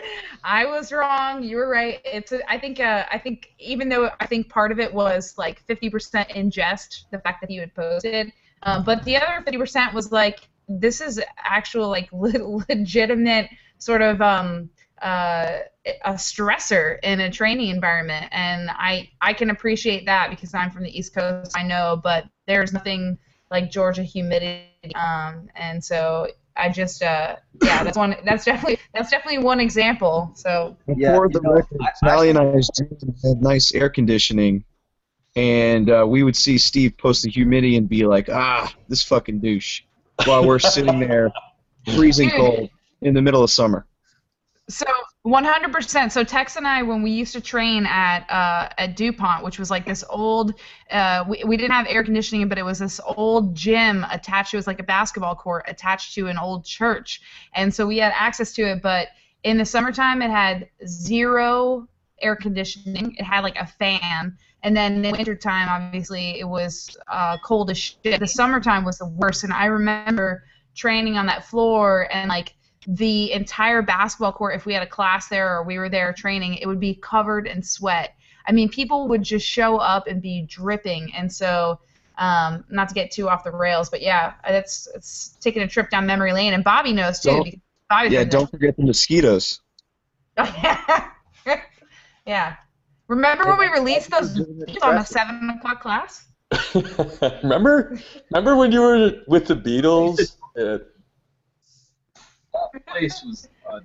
[0.47, 4.11] i was wrong you were right it's a, i think uh, i think even though
[4.20, 7.74] i think part of it was like 50% in jest the fact that he had
[7.74, 8.32] posted
[8.62, 14.20] um, but the other 50% was like this is actual like le- legitimate sort of
[14.20, 14.70] um,
[15.03, 15.59] uh,
[16.05, 20.84] a stressor in a training environment, and I I can appreciate that because I'm from
[20.84, 21.53] the East Coast.
[21.57, 23.18] I know, but there's nothing
[23.51, 28.16] like Georgia humidity, um, and so I just uh, yeah, that's one.
[28.24, 30.32] That's definitely that's definitely one example.
[30.34, 32.44] So yeah, before the know, record, Sally and I
[33.24, 34.64] had nice air conditioning,
[35.36, 39.40] and uh, we would see Steve post the humidity and be like, ah, this fucking
[39.40, 39.82] douche,
[40.24, 41.30] while we're sitting there
[41.94, 42.70] freezing cold
[43.02, 43.86] in the middle of summer.
[44.68, 44.86] So
[45.26, 46.12] 100%.
[46.12, 49.70] So Tex and I, when we used to train at uh, at Dupont, which was
[49.70, 50.54] like this old,
[50.90, 54.54] uh, we, we didn't have air conditioning, but it was this old gym attached.
[54.54, 57.20] It was like a basketball court attached to an old church,
[57.54, 58.82] and so we had access to it.
[58.82, 59.08] But
[59.42, 61.88] in the summertime, it had zero
[62.22, 63.14] air conditioning.
[63.18, 67.70] It had like a fan, And then in the wintertime, obviously, it was uh, cold
[67.70, 68.18] as shit.
[68.20, 69.44] The summertime was the worst.
[69.44, 70.42] And I remember
[70.74, 72.55] training on that floor and like
[72.87, 76.55] the entire basketball court, if we had a class there or we were there training,
[76.55, 78.14] it would be covered in sweat.
[78.47, 81.12] I mean, people would just show up and be dripping.
[81.14, 81.80] And so,
[82.18, 85.91] um, not to get too off the rails, but yeah, that's it's taking a trip
[85.91, 86.55] down memory lane.
[86.55, 87.30] And Bobby knows too.
[87.30, 89.61] Don't- Bobby's Yeah, don't forget the mosquitoes.
[90.37, 91.12] there.
[92.26, 92.57] yeah.
[93.09, 94.41] Remember when we released those
[94.82, 96.24] on the seven o'clock class?
[97.43, 97.99] remember,
[98.30, 100.37] remember when you were with the Beatles?
[102.57, 103.80] Uh, That place was a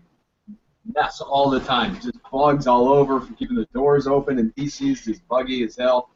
[0.93, 1.95] mess all the time.
[1.95, 6.09] Just bugs all over from keeping the doors open and feces just buggy as hell.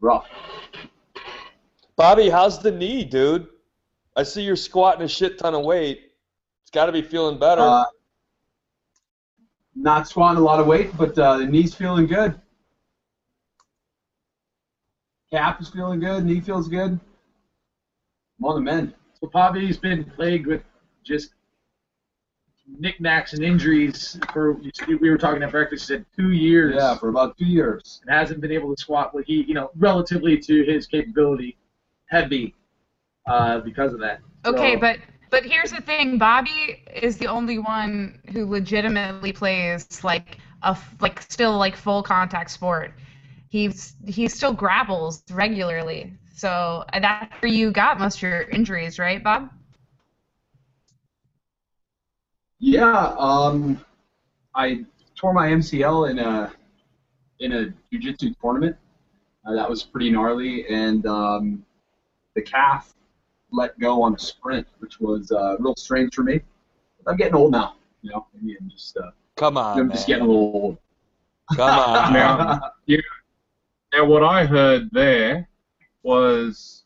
[0.00, 0.26] Rough.
[1.96, 3.48] Bobby, how's the knee, dude?
[4.16, 6.12] I see you're squatting a shit ton of weight.
[6.62, 7.62] It's got to be feeling better.
[7.62, 7.84] Uh,
[9.74, 12.40] not squatting a lot of weight, but uh, the knee's feeling good.
[15.30, 16.24] Calf is feeling good.
[16.24, 16.98] Knee feels good.
[18.38, 18.94] I'm on the mend.
[19.20, 20.62] So Bobby's been plagued with
[21.04, 21.34] just
[22.78, 24.60] knickknacks and injuries for.
[24.88, 25.86] We were talking at breakfast.
[25.86, 26.76] Said two years.
[26.76, 28.00] Yeah, for about two years.
[28.06, 31.56] and hasn't been able to squat what he, you know, relatively to his capability,
[32.06, 32.54] heavy,
[33.26, 34.20] uh, because of that.
[34.44, 34.98] Okay, So- but
[35.30, 41.20] but here's the thing: Bobby is the only one who legitimately plays like a like
[41.22, 42.94] still like full contact sport.
[43.48, 49.22] He's he still grapples regularly, so that's where you got most of your injuries, right,
[49.22, 49.50] Bob?
[52.60, 53.82] Yeah, um,
[54.54, 54.84] I
[55.16, 56.52] tore my MCL in a
[57.40, 58.76] in a jiu-jitsu tournament.
[59.46, 61.64] Uh, that was pretty gnarly, and um,
[62.34, 62.94] the calf
[63.50, 66.40] let go on a sprint, which was uh, real strange for me.
[67.06, 68.26] I'm getting old now, you know.
[68.34, 69.96] Maybe I'm just uh, Come on, I'm man.
[69.96, 70.78] just getting a little old.
[71.56, 72.12] Come on.
[72.12, 73.02] Now, you,
[73.94, 75.48] now what I heard there
[76.02, 76.84] was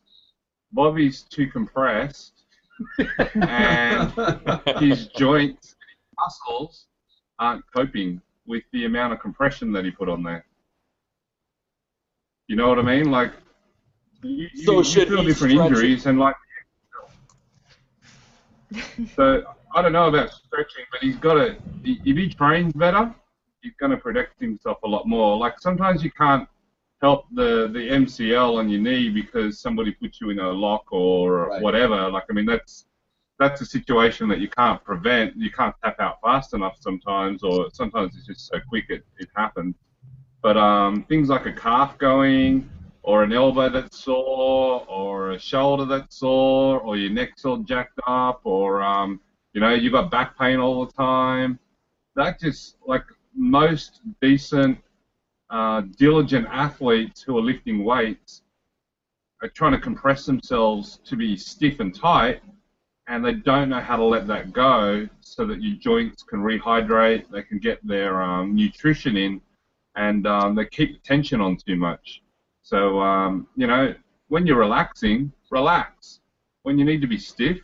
[0.71, 2.34] Bobby's too compressed,
[3.35, 4.11] and
[4.79, 6.87] his joints and muscles
[7.39, 10.45] aren't coping with the amount of compression that he put on there.
[12.47, 13.09] You know what I mean?
[13.11, 13.33] Like,
[14.21, 15.71] you, you, So you should feel different stretch it?
[15.71, 16.35] injuries, and like,
[19.15, 21.57] so I don't know about stretching, but he's got to.
[21.83, 23.13] If he trains better,
[23.61, 25.37] he's going to protect himself a lot more.
[25.37, 26.47] Like sometimes you can't
[27.07, 31.49] help the the MCL on your knee because somebody puts you in a lock or
[31.49, 31.61] Right.
[31.63, 31.97] whatever.
[32.15, 32.73] Like I mean, that's
[33.41, 35.27] that's a situation that you can't prevent.
[35.45, 39.29] You can't tap out fast enough sometimes, or sometimes it's just so quick it, it
[39.41, 39.75] happens.
[40.45, 42.69] But um, things like a calf going,
[43.03, 47.99] or an elbow that's sore, or a shoulder that's sore, or your neck's all jacked
[48.07, 49.19] up, or um,
[49.53, 51.59] you know you've got back pain all the time.
[52.15, 54.77] That just like most decent,
[55.49, 58.41] uh, diligent athletes who are lifting weights
[59.41, 62.41] are trying to compress themselves to be stiff and tight,
[63.07, 67.29] and they don't know how to let that go so that your joints can rehydrate,
[67.29, 69.41] they can get their um, nutrition in,
[69.95, 72.21] and um, they keep the tension on too much.
[72.63, 73.93] So, um, you know,
[74.29, 76.19] when you're relaxing, relax.
[76.63, 77.59] When you need to be stiff,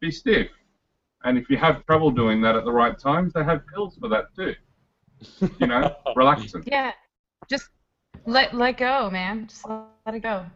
[0.00, 0.48] be stiff.
[1.24, 4.08] And if you have trouble doing that at the right times, they have pills for
[4.08, 4.54] that too.
[5.58, 6.62] You know, relaxing.
[6.66, 6.92] Yeah.
[8.14, 9.46] Just let let go, man.
[9.48, 10.46] Just let, let it go.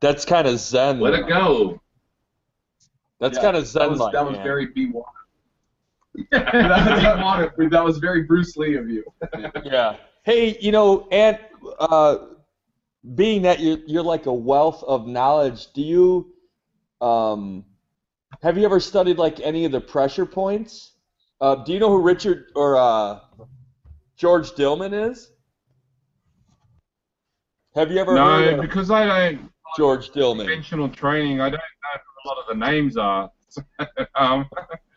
[0.00, 1.00] That's kind of zen.
[1.00, 1.80] Let it go.
[3.20, 4.12] That's Yeah, kind of That zen was, like.
[4.12, 4.44] that was man.
[4.44, 5.08] very B water.
[6.30, 9.04] that, that, that was very Bruce Lee of you.
[9.64, 9.96] Yeah.
[10.22, 11.38] Hey, you know, and
[11.78, 12.18] uh,
[13.14, 16.32] being that you're you're like a wealth of knowledge, do you
[17.00, 17.64] um,
[18.42, 20.92] have you ever studied like any of the pressure points?
[21.40, 23.20] Uh, do you know who Richard or uh,
[24.16, 25.30] George Dillman is?
[27.74, 30.46] Have you ever heard No, of because I don't George Dillman?
[30.46, 31.40] conventional training.
[31.40, 33.30] I don't know who a lot of the names are.
[34.16, 34.46] um,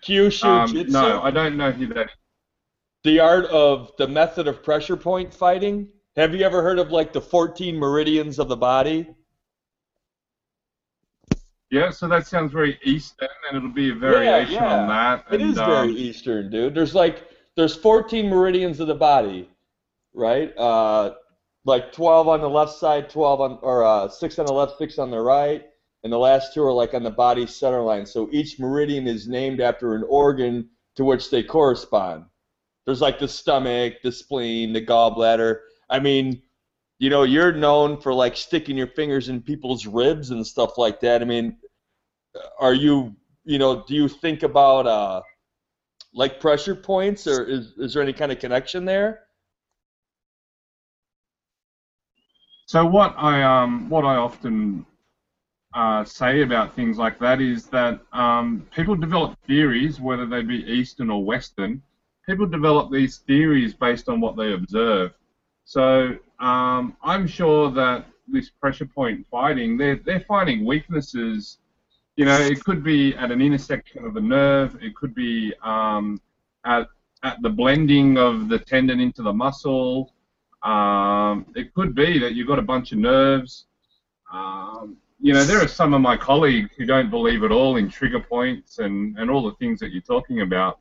[0.04, 0.92] Kyusho um, Jitsu.
[0.92, 2.10] no, I don't know who that.
[3.04, 5.88] the art of the method of pressure point fighting.
[6.16, 9.08] Have you ever heard of like the 14 meridians of the body?
[11.72, 14.82] Yeah, so that sounds very Eastern, and it'll be a variation yeah.
[14.82, 15.26] on that.
[15.32, 16.76] It and, is um, very Eastern, dude.
[16.76, 19.50] There's like there's 14 meridians of the body,
[20.14, 20.56] right?
[20.56, 21.16] Uh,
[21.66, 25.00] like 12 on the left side, 12 on or uh, six on the left, six
[25.00, 25.64] on the right,
[26.04, 28.06] and the last two are like on the body center line.
[28.06, 32.26] So each meridian is named after an organ to which they correspond.
[32.86, 35.60] There's like the stomach, the spleen, the gallbladder.
[35.90, 36.42] I mean,
[37.00, 41.00] you know, you're known for like sticking your fingers in people's ribs and stuff like
[41.00, 41.22] that.
[41.22, 41.58] I mean,
[42.60, 45.22] are you, you know, do you think about uh,
[46.14, 49.22] like pressure points, or is is there any kind of connection there?
[52.74, 54.84] So what I um what I often
[55.76, 60.64] uh, say about things like that is that um, people develop theories, whether they be
[60.66, 61.84] Eastern or Western.
[62.26, 65.12] People develop these theories based on what they observe.
[65.66, 71.60] So um, I'm sure that this pressure point fighting, they're, they're finding weaknesses.
[72.16, 74.80] You know, it could be at an intersection of a nerve.
[74.82, 76.20] It could be um,
[76.66, 76.88] at
[77.22, 80.13] at the blending of the tendon into the muscle.
[80.64, 83.66] Um, it could be that you've got a bunch of nerves.
[84.32, 87.90] Um, you know, there are some of my colleagues who don't believe at all in
[87.90, 90.80] trigger points and, and all the things that you're talking about,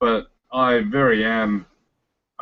[0.00, 1.66] but I very am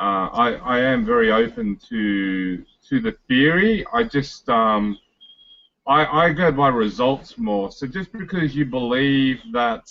[0.01, 3.85] uh, I, I am very open to to the theory.
[3.93, 4.99] I just um,
[5.87, 7.71] I, I go by results more.
[7.71, 9.83] So just because you believe that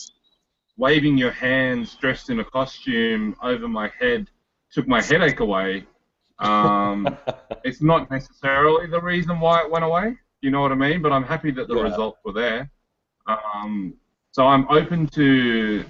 [0.77, 4.27] waving your hands dressed in a costume over my head
[4.71, 5.85] took my headache away,
[6.39, 7.17] um,
[7.63, 10.15] it's not necessarily the reason why it went away.
[10.41, 11.01] You know what I mean?
[11.01, 11.83] But I'm happy that the Yeah.
[11.83, 12.71] results were there.
[13.27, 13.93] Um,
[14.31, 15.85] so I'm open to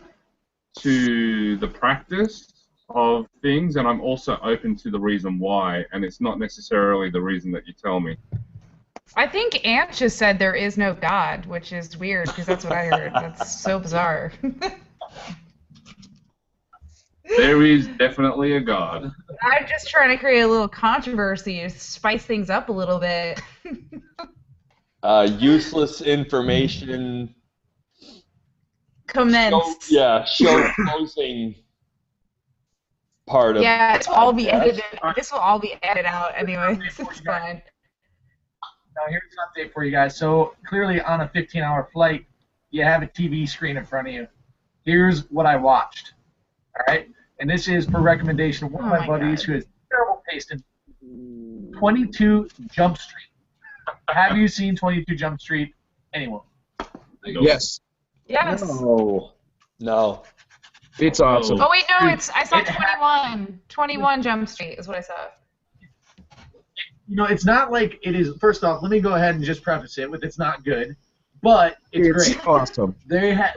[0.78, 2.47] to the practice
[2.89, 7.22] of things, and I'm also open to the reason why, and it's not necessarily the
[7.22, 8.18] reason that you tell me.
[9.16, 12.74] I think Ant just said there is no God, which is weird because that's what
[12.74, 13.14] I heard.
[13.14, 14.32] That's so bizarre.
[17.38, 19.12] There is definitely a God.
[19.44, 23.42] I'm just trying to create a little controversy spice things up a little bit.
[25.02, 27.34] Uh, useless information.
[29.08, 29.88] Commence.
[29.88, 31.56] Show, yeah, show closing
[33.26, 33.64] part of.
[33.64, 34.84] Yeah, it's all be edited.
[35.16, 36.78] This will all be edited out anyway.
[37.00, 37.62] It's fine.
[38.96, 40.18] Now here's an update for you guys.
[40.18, 42.26] So clearly on a 15-hour flight,
[42.72, 44.28] you have a TV screen in front of you.
[44.84, 46.14] Here's what I watched.
[46.78, 47.08] All right,
[47.40, 49.46] and this is per recommendation of one of Oh my, my buddies God.
[49.46, 53.28] who has terrible taste in 22 Jump Street.
[54.10, 55.74] have you seen 22 Jump Street?
[56.14, 56.42] Anyone?
[57.26, 57.80] Yes,
[58.28, 58.62] Yes.
[58.62, 59.32] No.
[59.80, 60.24] No.
[61.00, 61.60] it's awesome.
[61.62, 63.60] Oh wait, no, it's I saw It ha- 21.
[63.70, 65.14] 21 Jump Street is what I saw.
[67.08, 68.36] You know, it's not like it is.
[68.40, 70.96] First off, let me go ahead and just preface it with it's not good,
[71.42, 72.48] but it's, It's great.
[72.48, 72.96] awesome.
[73.08, 73.54] They had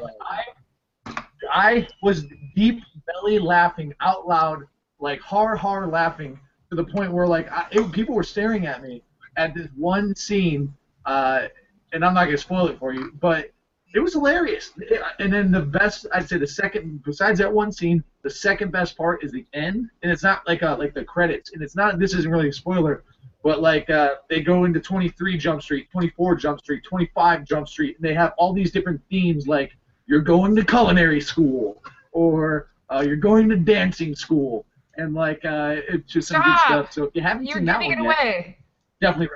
[1.07, 2.25] I, I was
[2.55, 4.67] deep belly laughing out loud,
[5.01, 6.39] like har har laughing
[6.71, 9.03] to the point where like I, it, people were staring at me
[9.37, 10.75] at this one scene,
[11.07, 11.49] uh,
[11.93, 13.51] and I'm not gonna spoil it for you, but
[13.95, 14.73] it was hilarious.
[15.19, 18.97] And then the best, I'd say the second, besides that one scene, the second best
[18.97, 21.99] part is the end, and it's not like uh like the credits, and it's not.
[21.99, 23.05] This isn't really a spoiler.
[23.43, 27.97] But like uh, they go into 23 Jump Street, 24 Jump Street, 25 Jump Street,
[27.97, 29.73] and they have all these different themes like
[30.07, 31.83] you're going to culinary school
[32.13, 34.65] or uh, you're going to dancing school,
[34.97, 36.93] and like uh, it's just some good stuff.
[36.93, 38.59] So if you haven't You're seen that giving it one yet, away.
[39.01, 39.29] definitely.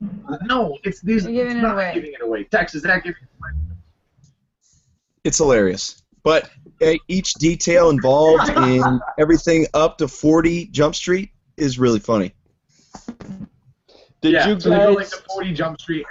[0.00, 0.40] Right.
[0.44, 1.24] No, it's these.
[1.24, 1.92] You're giving it's it not away.
[1.94, 2.44] giving it away.
[2.44, 3.50] Tex is that giving it away?
[5.24, 6.02] It's hilarious.
[6.22, 6.50] But
[6.82, 12.34] uh, each detail involved in everything up to 40 Jump Street is really funny.
[14.20, 16.04] Did yeah, you so they go like to 40 Jump Street.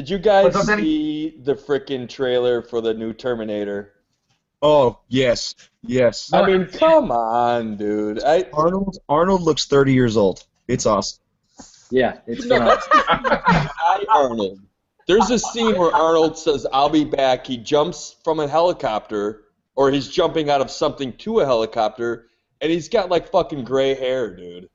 [0.00, 3.92] Did you guys What's up, see the freaking trailer for the new Terminator?
[4.62, 5.54] Oh, yes.
[5.82, 6.32] Yes.
[6.32, 8.24] I mean, come on, dude.
[8.24, 10.42] I Arnold Arnold looks 30 years old.
[10.68, 11.20] It's awesome.
[11.90, 14.60] Yeah, it's No, that's I Arnold.
[15.06, 19.42] There's a scene where Arnold says, "I'll be back." He jumps from a helicopter,
[19.76, 22.28] or he's jumping out of something to a helicopter,
[22.62, 24.70] and he's got like fucking gray hair, dude.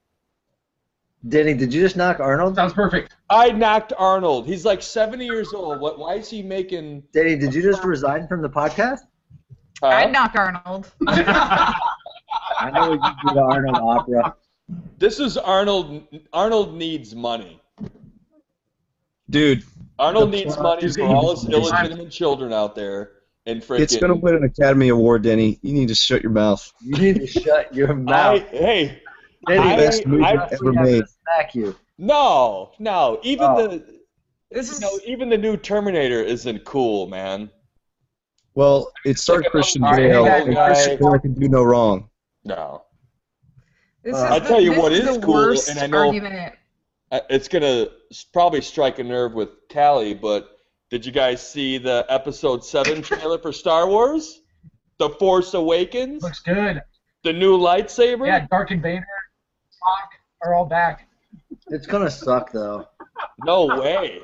[1.27, 2.55] Denny, did you just knock Arnold?
[2.55, 3.15] Sounds perfect.
[3.29, 4.45] I knocked Arnold.
[4.45, 5.79] He's like 70 years old.
[5.79, 5.97] What?
[5.97, 7.03] Why is he making?
[7.13, 8.99] Denny, did you just resign from the podcast?
[9.81, 9.87] Huh?
[9.87, 10.91] I'd knock Arnold.
[11.07, 14.35] I know we could do the Arnold opera.
[14.97, 16.03] This is Arnold.
[16.31, 17.59] Arnold needs money.
[19.29, 19.63] Dude,
[19.97, 21.67] Arnold needs money is for all his evil.
[21.67, 23.11] illegitimate children out there,
[23.47, 23.79] and freaking.
[23.79, 25.57] it's going to win an Academy Award, Denny.
[25.63, 26.71] You need to shut your mouth.
[26.81, 28.47] You need to shut your I, mouth.
[28.49, 29.01] hey,
[29.47, 31.03] Denny, I- Best movie I- ever made.
[31.25, 31.75] To smack you.
[31.97, 33.19] no, no.
[33.23, 33.67] Even Oh.
[33.67, 33.95] the
[34.51, 37.49] This is know, even the new Terminator isn't cool, man.
[38.53, 42.09] Well, it started Like Christian old Bale, guy- and Christian Bale can do no wrong.
[42.45, 42.83] No,
[44.03, 45.97] this Uh, is I the, tell you what is is cool, worst and I know-
[46.07, 46.53] argument.
[47.29, 47.87] It's gonna
[48.33, 50.13] probably strike a nerve with Callie.
[50.13, 50.57] But
[50.89, 54.41] did you guys see the Episode Seven trailer for Star Wars?
[54.99, 56.81] The Force Awakens, Looks good.
[57.23, 58.27] the new lightsaber.
[58.27, 59.05] Yeah, Dark and Vader,
[59.71, 60.07] Spock
[60.45, 61.04] are all back.
[61.67, 62.87] It's gonna suck though.
[63.43, 64.21] No way.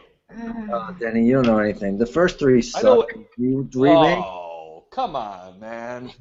[0.71, 1.97] Oh, Denny, you don't know anything.
[1.97, 3.13] The first three I know- suck.
[3.37, 4.19] You remake.
[4.19, 6.11] Oh, come on, man.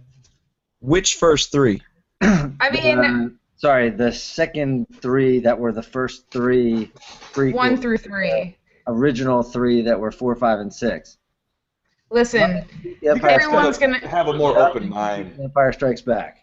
[0.80, 1.82] Which first three?
[2.22, 6.90] I mean, Uh, sorry, the second three that were the first three
[7.32, 8.56] prequel, One through three.
[8.86, 11.18] original three that were four, five, and six.
[12.10, 12.64] Listen,
[13.02, 15.38] The Empire, everyone's Gotta gonna have a more open mind.
[15.40, 16.38] Empire Strikes Back.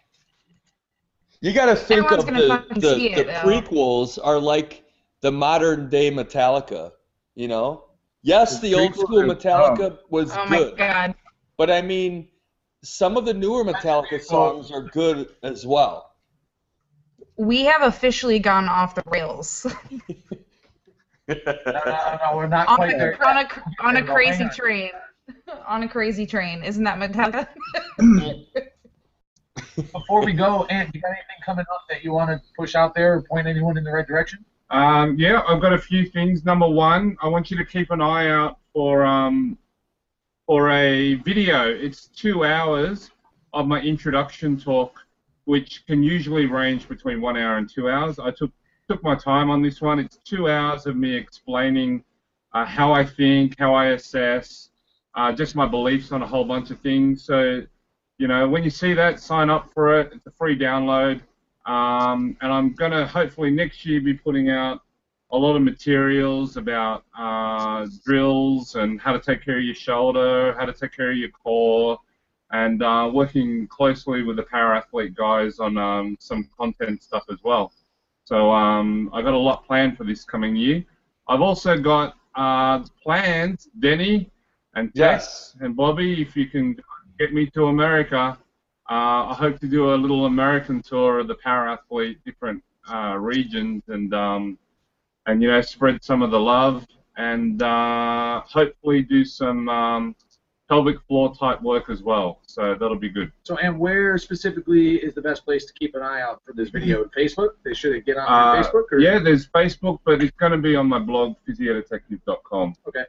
[1.40, 3.32] You got to think Everyone's of the, the, see the it, though.
[3.48, 4.84] prequels are like
[5.20, 6.92] the modern day Metallica.
[7.34, 7.84] You know,
[8.22, 11.14] yes, The the old school are Metallica was oh my good, god.
[11.56, 12.28] but I mean,
[12.82, 16.10] some of the newer Metallica songs are good as well.
[17.36, 19.64] We have officially gone off the rails.
[19.90, 19.98] No,
[21.28, 23.26] no, no, no, we're not on, quite a, there.
[23.26, 23.48] on a
[23.80, 24.50] on a Hang on, crazy on.
[24.50, 24.90] train.
[25.66, 26.64] on a crazy train.
[26.64, 27.46] Isn't that Metallica?
[29.92, 32.94] Before we go, Ant, you got anything coming up that you want to push out
[32.94, 34.44] there or point anyone in the right direction?
[34.70, 36.44] Um, yeah, I've got a few things.
[36.44, 39.56] Number one, I want you to keep an eye out for um,
[40.46, 41.68] for a video.
[41.68, 43.10] It's two hours
[43.52, 44.98] of my introduction talk,
[45.44, 48.18] which can usually range between one hour and two hours.
[48.18, 48.50] I took
[48.88, 49.98] took my time on this one.
[49.98, 52.02] It's two hours of me explaining
[52.52, 54.70] uh, how I think, how I assess,
[55.14, 57.24] uh, just my beliefs on a whole bunch of things.
[57.24, 57.62] So,
[58.18, 60.12] you know, when you see that, sign up for it.
[60.12, 61.20] It's a free download.
[61.66, 64.82] Um, and I'm going to hopefully next year be putting out
[65.30, 70.54] a lot of materials about uh, drills and how to take care of your shoulder,
[70.58, 71.98] how to take care of your core,
[72.50, 77.38] and uh, working closely with the para athlete guys on um, some content stuff as
[77.44, 77.72] well.
[78.24, 80.82] So um, I've got a lot planned for this coming year.
[81.28, 84.30] I've also got uh, plans, Denny
[84.74, 85.56] and Tex Yes.
[85.60, 86.74] and Bobby, if you can
[87.18, 88.38] get me to America.
[88.90, 93.16] Uh, I hope to do a little American tour of the para athlete, different uh,
[93.18, 94.58] regions, and um,
[95.26, 100.16] and you know spread some of the love, and uh, hopefully do some um,
[100.70, 102.40] pelvic floor type work as well.
[102.46, 103.30] So that'll be good.
[103.42, 106.70] So, and where specifically is the best place to keep an eye out for this
[106.70, 107.04] video?
[107.16, 107.50] Facebook?
[107.64, 108.84] They should get on Uh, Facebook?
[108.92, 108.98] Or?
[109.00, 112.74] yeah, there's Facebook, but it's going to be on my blog, physiodetective.com.
[112.86, 113.04] Okay.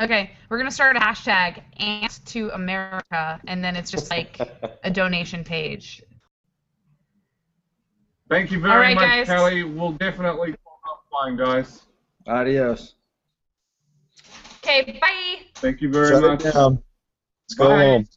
[0.00, 4.38] Okay, we're gonna start a hashtag Ant to America, and then it's just like
[4.84, 6.02] a donation page.
[8.28, 9.26] Thank you very All right, much, guys.
[9.26, 9.62] Kelly.
[9.62, 11.82] We'll definitely talk offline, guys.
[12.26, 12.94] Adios.
[14.64, 15.46] Okay, bye.
[15.56, 16.44] Thank you very Shut much.
[16.44, 17.84] Let's go Bye.
[17.84, 18.08] home.